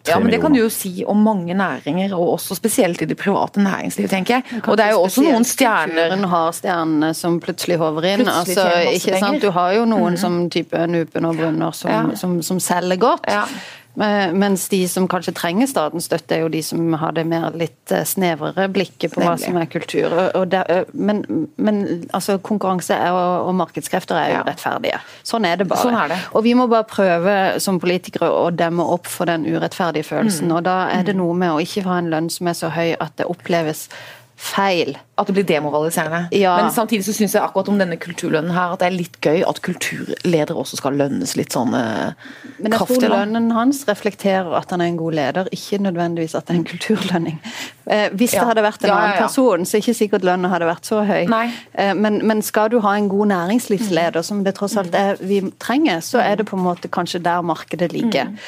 [0.07, 3.17] ja, men Det kan du jo si om mange næringer, og også spesielt i det
[3.17, 4.61] private næringslivet, tenker jeg.
[4.67, 8.27] Og det er jo også noen stjerner Kulturen har stjernene som plutselig hover inn.
[8.27, 9.41] altså, ikke sant?
[9.41, 10.19] Du har jo noen mm.
[10.19, 12.03] som type Nupen og Brunner som, ja.
[12.19, 13.29] som, som selger godt.
[13.31, 13.45] Ja.
[13.95, 17.93] Mens de som kanskje trenger statens støtte, er jo de som har det mer litt
[17.93, 20.15] eh, snevrere blikket på hva som er kultur.
[20.49, 21.21] Der, men,
[21.61, 24.47] men altså, konkurranse og, og, markedskrefter er jo ja.
[24.47, 25.03] rettferdige.
[25.21, 25.85] Sånn er det bare.
[25.85, 26.19] Sånn er det.
[26.33, 30.49] Og vi må bare prøve som politikere å demme opp for den urettferdige følelsen.
[30.49, 30.57] Mm.
[30.57, 31.21] Og da er det mm.
[31.21, 33.87] noe med å ikke ha en lønn som er så høy at det oppleves
[34.35, 34.97] feil.
[35.15, 36.27] At det blir demoraliserende.
[36.31, 36.55] Ja.
[36.57, 39.43] Men samtidig så syns jeg akkurat om denne kulturlønnen her at det er litt gøy
[39.45, 42.17] at kulturledere også skal lønnes litt sånn kraftig.
[42.49, 46.33] Eh, Men jeg tror lønnen hans reflekterer at han er en god leder, ikke nødvendigvis
[46.39, 47.37] at det er en kulturlønning.
[47.85, 48.41] Eh, hvis ja.
[48.41, 51.03] det hadde vært en ja, annen person, så er ikke sikkert lønnen hadde vært så
[51.05, 51.23] høy.
[51.29, 54.29] Eh, men, men, skal du ha en god næringslivsleder, mm.
[54.31, 57.45] som det tross alt er vi trenger, så er det på en måte kanskje der
[57.45, 58.33] markedet ligger.
[58.33, 58.39] Mm.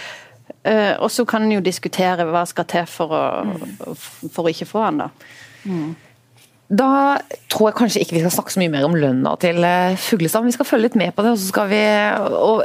[0.66, 3.98] Uh, og så kan en jo diskutere hva skal til for å, mm.
[4.34, 5.12] for å ikke få han da.
[6.66, 7.20] Da
[7.52, 10.42] tror jeg kanskje ikke vi skal snakke så mye mer om lønna til eh, Fuglestad,
[10.42, 11.36] men vi skal følge litt med på det.
[11.36, 11.82] Og så skal vi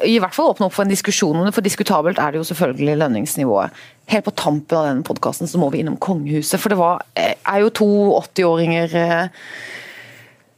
[0.08, 2.46] i hvert fall åpne opp for en diskusjon om det, for diskutabelt er det jo
[2.48, 3.82] selvfølgelig lønningsnivået.
[4.10, 7.36] Helt på tampen av denne podkasten så må vi innom kongehuset, for det var, eh,
[7.44, 7.90] er jo to
[8.22, 8.96] 80-åringer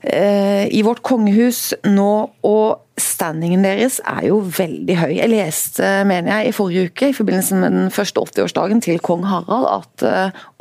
[0.07, 2.13] eh, i vårt kongehus nå.
[2.47, 5.11] Og standingen deres er jo veldig høy.
[5.17, 9.27] Jeg leste, mener jeg, i forrige uke i forbindelse med den første 80-årsdagen til kong
[9.29, 10.07] Harald at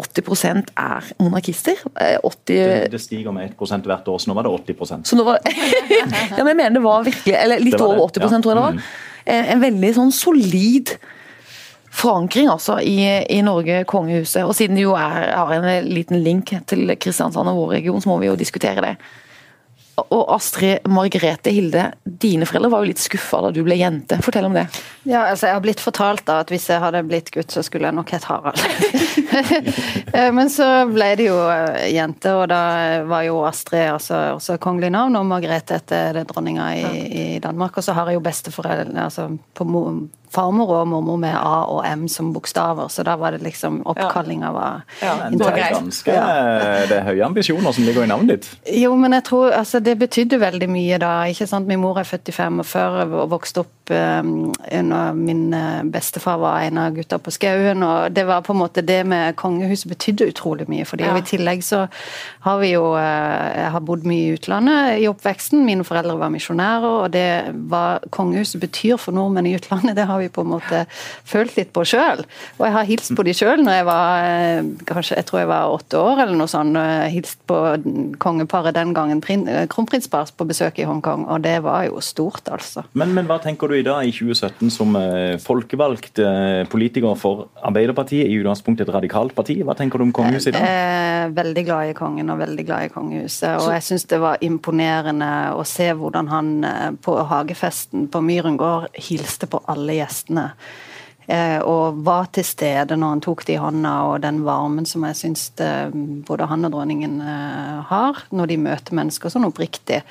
[0.01, 1.79] 80 eh, er monarkister.
[1.95, 2.01] 80...
[2.01, 2.19] Eh,
[2.51, 5.39] det, det, stiger med 1% hvert år, så nå var det 80% så nå var...
[5.91, 8.27] Ja, men jeg mener det var virkelig Eller litt over 80 ja.
[8.29, 8.77] tror jeg det var.
[8.77, 9.49] Mm.
[9.51, 10.93] En veldig sånn solid
[11.91, 12.97] forankring altså i,
[13.29, 14.45] i, Norge, kongehuset.
[14.47, 18.11] Og siden det jo er, har en liten link til Kristiansand og vår region, så
[18.11, 18.95] må vi jo diskutere det.
[19.99, 24.17] Og Astrid Margrethe Hilde, dine foreldre var jo litt skuffa da du ble jente.
[24.23, 24.65] Fortell om det.
[25.03, 27.89] Ja, altså Jeg har blitt fortalt da at hvis jeg hadde blitt gutt, så skulle
[27.89, 28.61] jeg nok hett Harald.
[30.11, 32.61] Eh, men så ble det jo eh, jente, og da
[33.07, 37.77] var jo Astrid altså, også kongelig navn, og Margrethe etter dronninga i, i, Danmark.
[37.79, 39.67] Og så har jeg jo besteforeldre altså på
[40.31, 44.51] farmor og mormor med A og M som bokstaver, så da var det liksom oppkallinga
[44.55, 45.15] var ja.
[45.31, 46.15] det, er ganske,
[46.87, 48.77] det er høye ambisjoner som ligger i navnet ditt.
[48.79, 51.13] Jo, men jeg tror altså det betydde veldig mye da.
[51.31, 51.67] ikke sant?
[51.67, 56.63] Min mor er født i 45 og vokste opp um, under min eh, bestefar var
[56.63, 60.29] en av gutta på skauen, og det var på en måte det med kongehuset betydde
[60.31, 61.09] utrolig mye for dem.
[61.09, 61.15] Ja.
[61.15, 61.85] Og I tillegg så
[62.45, 65.63] har vi jo uh, Jeg har bodd mye i utlandet i oppveksten.
[65.65, 67.25] Mine foreldre var misjonærer, og det
[67.71, 70.83] hva kongehuset betyr for nordmenn i utlandet, det har vi på en måte
[71.27, 72.23] følt litt på sjøl.
[72.59, 75.51] Og jeg har hilst på de sjøl når jeg var eh, kanskje, jeg tror jeg
[75.51, 76.79] var åtte år eller noe sånt.
[77.11, 77.57] Hilst på
[78.21, 79.21] kongeparet den gangen,
[79.71, 82.85] kronprinspar på besøk i Hongkong, og det var jo stort, altså.
[82.97, 86.21] Men, men hva tenker du i dag, i 2017, som eh, folkevalgt
[86.71, 89.57] politiker for Arbeiderpartiet, i utgangspunktet et radikalt parti?
[89.65, 90.67] Hva tenker du om kongehuset i dag?
[90.67, 93.57] Jeg er veldig glad i kongen og veldig glad i kongehuset.
[93.61, 96.53] Og jeg syns det var imponerende å se hvordan han
[97.03, 100.51] på hagefesten på Myren gård hilste på alle gjestene.
[101.31, 105.05] Eh, og var til stede når han tok det i hånda, og den varmen som
[105.07, 105.49] jeg syns
[106.27, 110.01] både han og dronningen eh, har når de møter mennesker sånn oppriktig.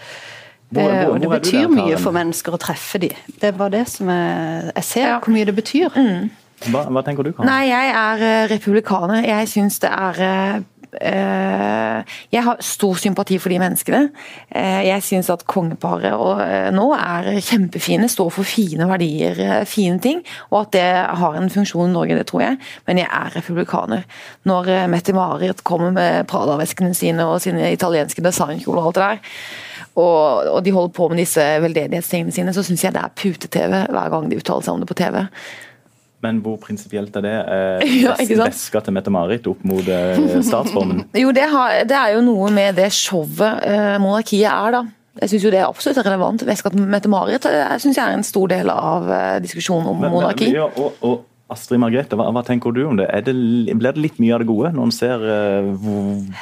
[0.70, 3.16] Hvor, hvor, hvor og det betyr der, mye for mennesker å treffe dem.
[3.42, 5.16] Det var det som jeg, jeg ser ja.
[5.18, 5.96] hvor mye det betyr.
[5.98, 6.30] Mm.
[6.68, 7.48] Hva, hva, tenker du, Karen?
[7.48, 9.24] Nei, Jeg er eh, republikaner.
[9.24, 14.08] Jeg syns det er Eh, jeg har stor sympati for de menneskene.
[14.48, 16.10] Eh, jeg syns at kongeparet
[16.42, 20.24] eh, nå er kjempefine, står for fine verdier, fine ting.
[20.50, 20.88] Og at det
[21.22, 22.60] har en funksjon i Norge, det tror jeg.
[22.90, 24.04] Men jeg er republikaner.
[24.50, 29.42] Når Mette-Marit kommer med Prada-veskene sine og sine italienske designkjoler og alt det der,
[30.00, 33.72] og, og de holder på med disse veldedighetstingene sine, så syns jeg det er pute-TV
[33.90, 35.24] hver gang de uttaler seg om det på TV.
[36.20, 37.36] Men hvor prinsipielt er det?
[37.80, 41.06] Eh, Veska til Mette-Marit opp mot eh, statsformen?
[41.16, 44.82] jo, det, har, det, er jo noe med det showet eh, monarkiet er, da.
[45.20, 46.44] Jeg syns det er absolutt relevant.
[46.46, 50.12] Veska til Mette-Marit eh, syns jeg er en stor del av eh, diskusjonen om men,
[50.12, 50.50] monarki.
[50.52, 53.08] Men, ja, og, og Astrid Margrethe, hva, hva, tenker du om det?
[53.26, 53.34] det?
[53.34, 55.70] Blir det litt mye av det gode når en ser uh,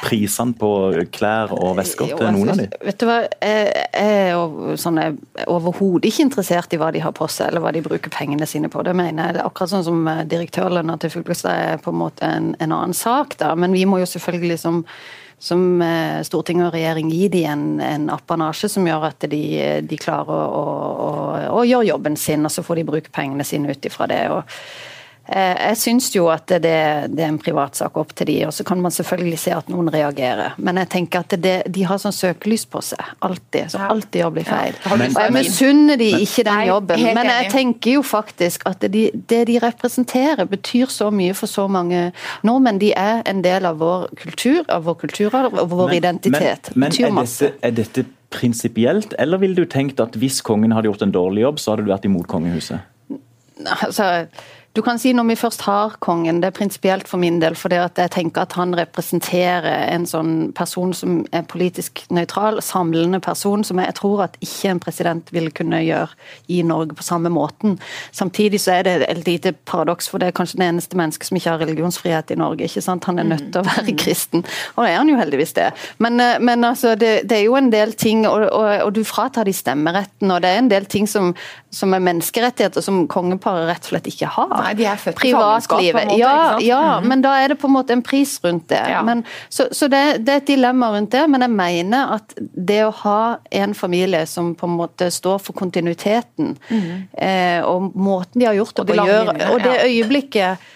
[0.02, 0.70] prisene på
[1.14, 2.74] klær og vesker til noen av dem?
[2.88, 5.00] Vet du hva, Jeg, er sånn,
[5.46, 8.70] overhodet ikke interessert i hva de har på seg, eller hva de bruker pengene sine
[8.72, 8.82] på.
[8.86, 9.44] Det mener jeg.
[9.44, 13.38] Akkurat sånn som eh, direktørlønna til Fuglestad er på en måte en, en, annen sak,
[13.40, 13.54] da.
[13.58, 14.84] Men vi må jo selvfølgelig som
[15.38, 19.42] som eh, storting og regjering gi dem en, en appanasje som gjør at de,
[19.86, 20.64] de klarer å, å,
[21.04, 24.24] å, å, gjøre jobben sin, og så får de bruke pengene sine ut ifra det.
[24.34, 24.42] og
[25.28, 28.80] jeg syns jo at det, det, er en privatsak opp til de, og så kan
[28.80, 30.56] man selvfølgelig se at noen reagerer.
[30.56, 33.68] Men jeg tenker at det, de har sånn søkelys på seg, alltid.
[33.74, 34.78] Så alltid gjør blir feil.
[34.88, 39.44] og jeg misunner de ikke den jobben, men jeg tenker jo faktisk at de, det
[39.52, 42.08] de representerer betyr så mye for så mange
[42.46, 42.80] nordmenn.
[42.80, 46.72] De er en del av vår kultur, av vår kulturarv og vår men, identitet.
[46.74, 50.90] Men, men er, dette, er dette prinsipielt, eller ville du tenkt at hvis kongen hadde
[50.90, 52.94] gjort en dårlig jobb, så hadde du vært imot kongehuset?
[53.66, 54.28] Altså
[54.78, 57.72] du kan si når vi først har kongen, det er prinsipielt for min del, for
[57.74, 63.80] jeg tenker at han representerer en sånn person som er politisk nøytral, samlende person, som
[63.82, 66.14] jeg tror at ikke en president ville kunne gjøre
[66.54, 67.74] i Norge på samme måten.
[68.14, 71.40] Samtidig så er det et lite paradoks, for det er kanskje det eneste mennesket som
[71.40, 72.70] ikke har religionsfrihet i Norge.
[72.70, 73.10] ikke sant?
[73.10, 73.98] Han er nødt til å være mm.
[74.04, 75.72] kristen, og det er han jo heldigvis det.
[75.98, 79.02] Men, eh, men altså, det, det, er jo en del ting, og, og, og, du
[79.02, 81.34] fratar de stemmeretten, og det er en del ting som,
[81.74, 84.67] som er menneskerettigheter som kongeparet rett og slett ikke har.
[84.68, 86.10] Nei, de er født privatlivet.
[86.10, 87.08] Måte, Ja, ja mm.
[87.08, 88.82] men da er det på en måte en pris rundt det.
[88.92, 89.02] Ja.
[89.06, 92.82] Men, så, så det, det, er et dilemma rundt det, men jeg mener at det
[92.86, 93.20] å ha
[93.62, 96.90] en familie som på en måte står for kontinuiteten, mm.
[97.16, 100.68] eh, og måten de har gjort det på, gjør, og det øyeblikket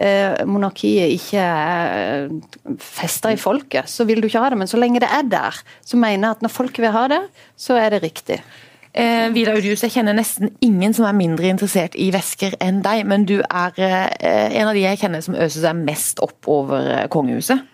[0.00, 2.28] eh, monarkiet ikke er
[2.82, 4.60] festa i folket, så vil du ikke ha det.
[4.60, 7.22] Men så lenge det er der, så mener jeg at når folket vil ha det,
[7.56, 8.42] så er det riktig.
[8.94, 13.04] Eh, Vidar Udjus, jeg kjenner nesten ingen som er mindre interessert i vesker enn deg,
[13.08, 16.88] men du er eh, en av de jeg kjenner som øser seg mest opp over
[16.94, 17.66] eh, kongehuset.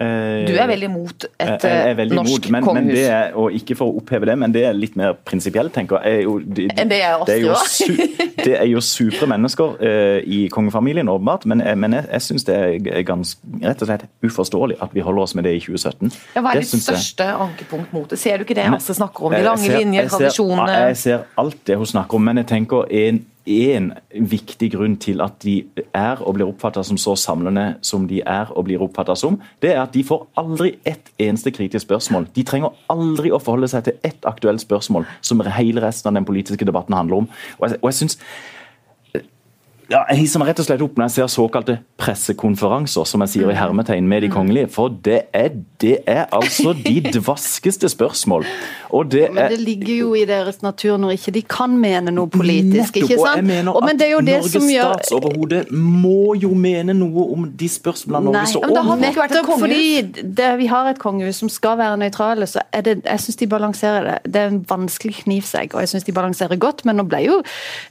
[0.00, 3.50] Eh, Du er veldig imot et eh, veldig norsk imot, men, men det er, og
[3.56, 6.22] ikke for å oppheve det, men det er litt mer prinsipielt, tenker jeg.
[6.22, 7.96] Jo, de, Enn det er oss, det er jo, su,
[8.46, 12.58] det er jo supre mennesker uh, i kongefamilien, åpenbart, men, men jeg, jeg syns det
[12.60, 16.12] er ganske rett og slett uforståelig at vi holder oss med det i 2017.
[16.36, 18.18] Ja, hva er Det ditt største jeg- ankepunkt mot det?
[18.22, 19.34] Ser du ikke det Astrid snakker om?
[19.34, 23.18] De lange linjer, tradisjonene Jeg ser alt det hun snakker om, men jeg tenker en,
[23.48, 25.62] en viktig grunn til at de
[25.96, 29.72] er og blir oppfatta som så samlende som de er og blir oppfatta som, det
[29.74, 32.28] er at de får aldri ett eneste kritisk spørsmål.
[32.36, 36.28] De trenger aldri å forholde seg til ett aktuelt spørsmål som hele resten av den
[36.28, 37.32] politiske debatten handler om.
[37.58, 38.18] Og jeg, og jeg synes,
[39.90, 43.28] ja, jeg hisser meg rett og slett opp når jeg ser såkalte pressekonferanser, som jeg
[43.28, 43.32] Mm.
[43.32, 44.68] sier i hermetegn, med de kongelige.
[44.70, 45.48] For det er,
[45.80, 48.44] det er altså de dvaskeste spørsmål.
[48.90, 52.10] Og det Men er det ligger jo i deres natur når ikke de kan mene
[52.10, 52.94] noe politisk.
[52.94, 55.64] Nettopp, ikke og jeg mener Og, men det er jo at det Norges gjør statsoverhode
[55.72, 59.22] må jo mene noe om de spørsmålene Norge står men overfor.
[59.28, 63.20] Nettopp fordi det, vi har et kongehus som skal være nøytrale, så er det Jeg
[63.20, 64.32] syns de balanserer det.
[64.32, 66.84] Det er en vanskelig knivsegg, og jeg syns de balanserer godt.
[66.84, 67.42] Men nå ble jo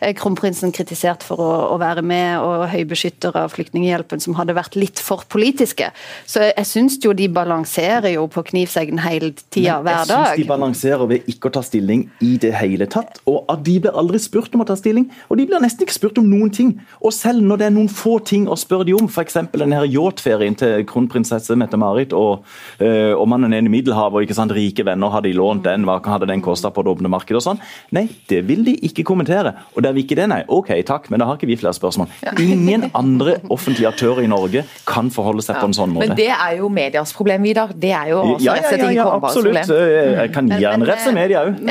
[0.01, 4.77] eh, kronprinsen kritisert for å, å være med og høybeskytter av Flyktninghjelpen, som hadde vært
[4.79, 5.89] litt for politiske.
[6.27, 10.25] Så jeg, jeg syns jo de balanserer jo på knivseggen hele tida, hver dag.
[10.33, 13.21] Jeg syns de balanserer ved ikke å ta stilling i det hele tatt.
[13.29, 15.07] Og at de blir aldri spurt om å ta stilling.
[15.31, 16.75] Og de blir nesten ikke spurt om noen ting.
[17.01, 19.39] Og selv når det er noen få ting å spørre de om, f.eks.
[19.53, 22.45] den her yachtferien til kronprinsesse Mette-Marit og,
[22.83, 25.85] øh, og mannen nede i Middelhavet, og ikke sant, rike venner, hadde de lånt den,
[25.87, 27.61] hva hadde den kosta på det åpne markedet og sånn?
[27.95, 29.55] Nei, det vil de ikke kommentere.
[29.75, 30.41] Og der vil ikke det, nei.
[30.53, 32.07] Ok, takk, men da har ikke vi flere spørsmål.
[32.43, 36.07] Ingen andre offentlige aktører i Norge kan forholde seg på en sånn måte.
[36.09, 37.71] Men det er jo medias problem, Vidar.
[37.75, 39.61] Det er jo også Ja, ja, ja, ja absolutt.
[39.63, 40.17] problem.
[40.17, 41.61] Jeg kan gjerne rette refse media òg.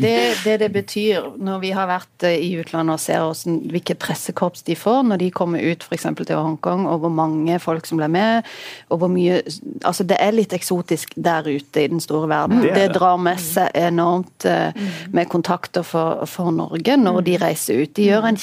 [0.00, 3.98] Det, det det betyr når vi har vært eh, i utlandet og ser hvordan, hvilket
[4.02, 6.06] pressekorps de får når de kommer ut f.eks.
[6.26, 8.48] til Hongkong, og hvor mange folk som blir med,
[8.90, 9.42] og hvor mye
[9.84, 12.60] Altså, det er litt eksotisk der ute i den store verden.
[12.62, 12.94] Det er Det, det.
[12.96, 14.72] drar med seg enormt eh,
[15.12, 17.92] med kontakter for, for Norge når de reiser ut.
[17.96, 18.38] De gjør en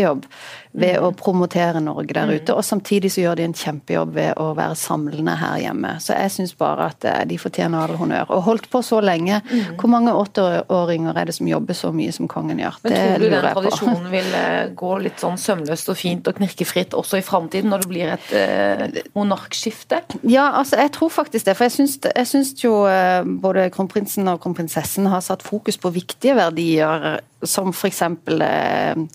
[0.00, 0.24] kjempejobb
[0.72, 4.52] ved å promotere Norge der ute, og samtidig så gjør de en kjempejobb ved å
[4.54, 5.96] være samlende her hjemme.
[6.02, 8.30] Så jeg syns bare at eh, de fortjener all honnør.
[8.36, 9.40] Og holdt på så lenge.
[9.80, 12.78] Hvor mange åtteåringer er det som jobber så mye som kongen gjør?
[12.84, 16.94] Men tror du den tradisjonen vil eh, gå litt sånn sømløst og fint og knirkefritt
[16.98, 20.04] også i framtiden, når det blir et eh, monarkskifte?
[20.22, 21.58] Ja, altså jeg tror faktisk det.
[21.58, 25.90] For jeg syns, jeg syns jo eh, både kronprinsen og kronprinsessen har satt fokus på
[25.98, 28.04] viktige verdier, som f.eks.
[28.06, 29.06] Eh,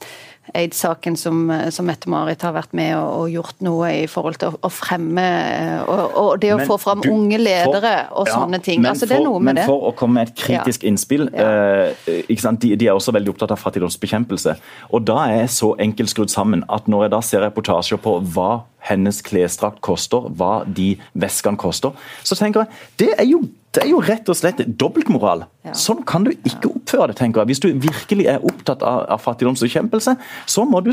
[0.54, 4.60] aids-saken som, som Mette-Marit har vært med og, og gjort noe i forhold til å,
[4.68, 8.28] å fremme eh, og, og det å Men få fram du- unge ledere for- og
[8.34, 8.82] sånne ting.
[8.82, 11.28] men altså Det er for- noe med men for å komme med et kritisk innspill
[11.34, 11.94] eh?
[12.06, 14.56] De, de er også veldig opptatt av fattigdomsbekjempelse.
[14.94, 18.18] Og Da er jeg så enkelt skrudd sammen at når jeg da ser reportasjer på
[18.36, 21.92] hva hennes klesdrakt koster, hva de veskene koster,
[22.24, 22.70] så tenker jeg
[23.02, 23.40] det er jo,
[23.74, 25.42] det er jo rett og slett dobbeltmoral.
[25.74, 27.50] Sånn kan du ikke oppføre det, tenker jeg.
[27.50, 30.14] Hvis du virkelig er opptatt av, av fattigdomsbekjempelse,
[30.46, 30.92] så må du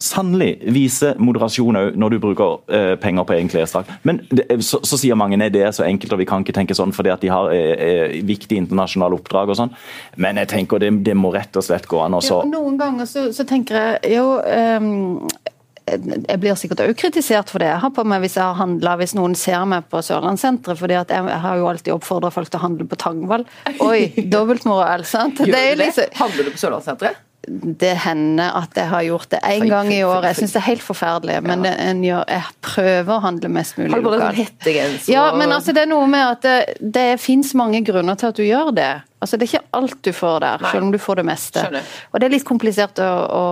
[0.00, 3.92] sannelig vise moderasjon òg når du bruker eh, penger på egen klesdrakt.
[4.08, 6.56] Men det, så, så sier mange nei, det er så enkelt og vi kan ikke
[6.56, 9.74] tenke sånn fordi at de har eh, eh, viktige internasjonale oppdrag og sånn.
[10.20, 12.42] Men jeg tenker det, det må rett og slett gå an Også.
[12.42, 14.90] Ja, noen ganger så, så tenker jeg jo um
[15.90, 18.92] jeg blir sikkert også kritisert for det jeg har på meg hvis jeg har handla,
[19.00, 20.78] hvis noen ser meg på Sørlandssenteret.
[20.78, 23.46] fordi at jeg, jeg har jo alltid oppfordra folk til å handle på Tangvall.
[23.88, 25.40] Oi, dobbeltmoral, sant?
[25.42, 25.80] Gjør du det?
[25.82, 27.26] liksom, Handler du på Sørlandssenteret?
[27.80, 30.28] Det hender at jeg har gjort det én gang i året.
[30.30, 33.78] Jeg syns det er helt forferdelig, men det, en gjør, jeg prøver å handle mest
[33.80, 34.68] mulig sånn lokalt.
[35.10, 36.58] Ja, men altså det er noe med at det,
[36.98, 38.92] det fins mange grunner til at du gjør det.
[39.20, 40.70] Altså Det er ikke alt du får der, Nei.
[40.72, 41.60] selv om du får det meste.
[41.60, 41.88] Skjønner.
[42.10, 43.42] Og det er litt komplisert å, å,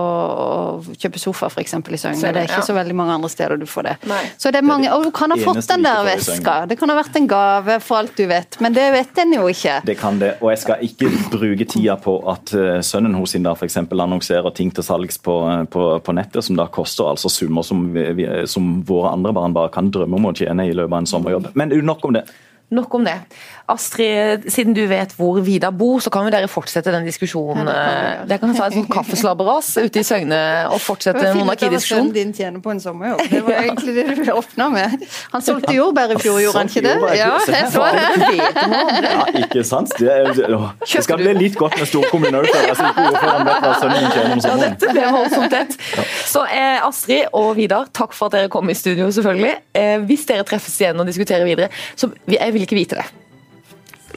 [0.89, 1.75] å kjøpe sofa f.eks.
[1.77, 2.31] i Søgne.
[2.33, 2.65] Det er ikke ja.
[2.65, 3.93] så veldig mange andre steder du får det.
[4.09, 4.23] Nei.
[4.41, 6.55] Så det er mange, Og du kan ha fått den der veska.
[6.69, 9.45] Det kan ha vært en gave for alt du vet, men det vet en jo
[9.51, 9.77] ikke.
[9.85, 13.45] Det kan det, og jeg skal ikke bruke tida på at eh, sønnen hos sin
[13.45, 17.29] da eksempel annonserer ting til salgs på, eh, på, på nettet, som da koster altså
[17.29, 20.95] summer som, vi, som våre andre barn bare kan drømme om å tjene i løpet
[20.95, 21.51] av en sommerjobb.
[21.59, 22.25] Men nok om det.
[22.69, 23.15] Nok om det.
[23.69, 27.67] Astrid, siden du vet hvor Vidar bor, så kan jo dere fortsette den diskusjonen.
[27.69, 28.27] Ja, det kan vi gjøre.
[28.29, 30.39] Dere kan ta et sånt kaffeslabberas ute i Søgne
[30.73, 32.11] og fortsette monarkidiskusjonen.
[32.15, 33.21] din tjener på en sommerjobb.
[33.29, 35.05] Det var egentlig det du åpna med.
[35.33, 36.95] Han solgte jordbær i fjor, gjorde han ikke det?
[37.19, 38.05] Ja, jeg så det.
[38.39, 39.93] Ja, ikke sant?
[39.99, 42.49] Det, er, det, skal bli litt godt med storkommuner òg.
[42.49, 45.77] Så ikke ordføreren vet hva sønnen tjener om Ja, dette ble voldsomt tett.
[46.29, 49.55] Så eh, Astrid og Vidar, takk for at dere kom i studio, selvfølgelig.
[49.77, 53.07] Eh, hvis dere treffes igjen og diskuterer videre, så vi- jeg vil ikke vite det.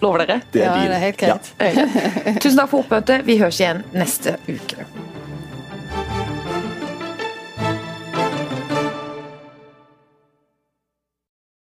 [0.03, 0.40] Lover dere?
[0.53, 1.36] Det er Ja, det er helt Ja.
[1.59, 2.40] greit.
[2.42, 3.24] Tusen takk for oppmøtet.
[3.26, 4.84] Vi høres igjen neste uke.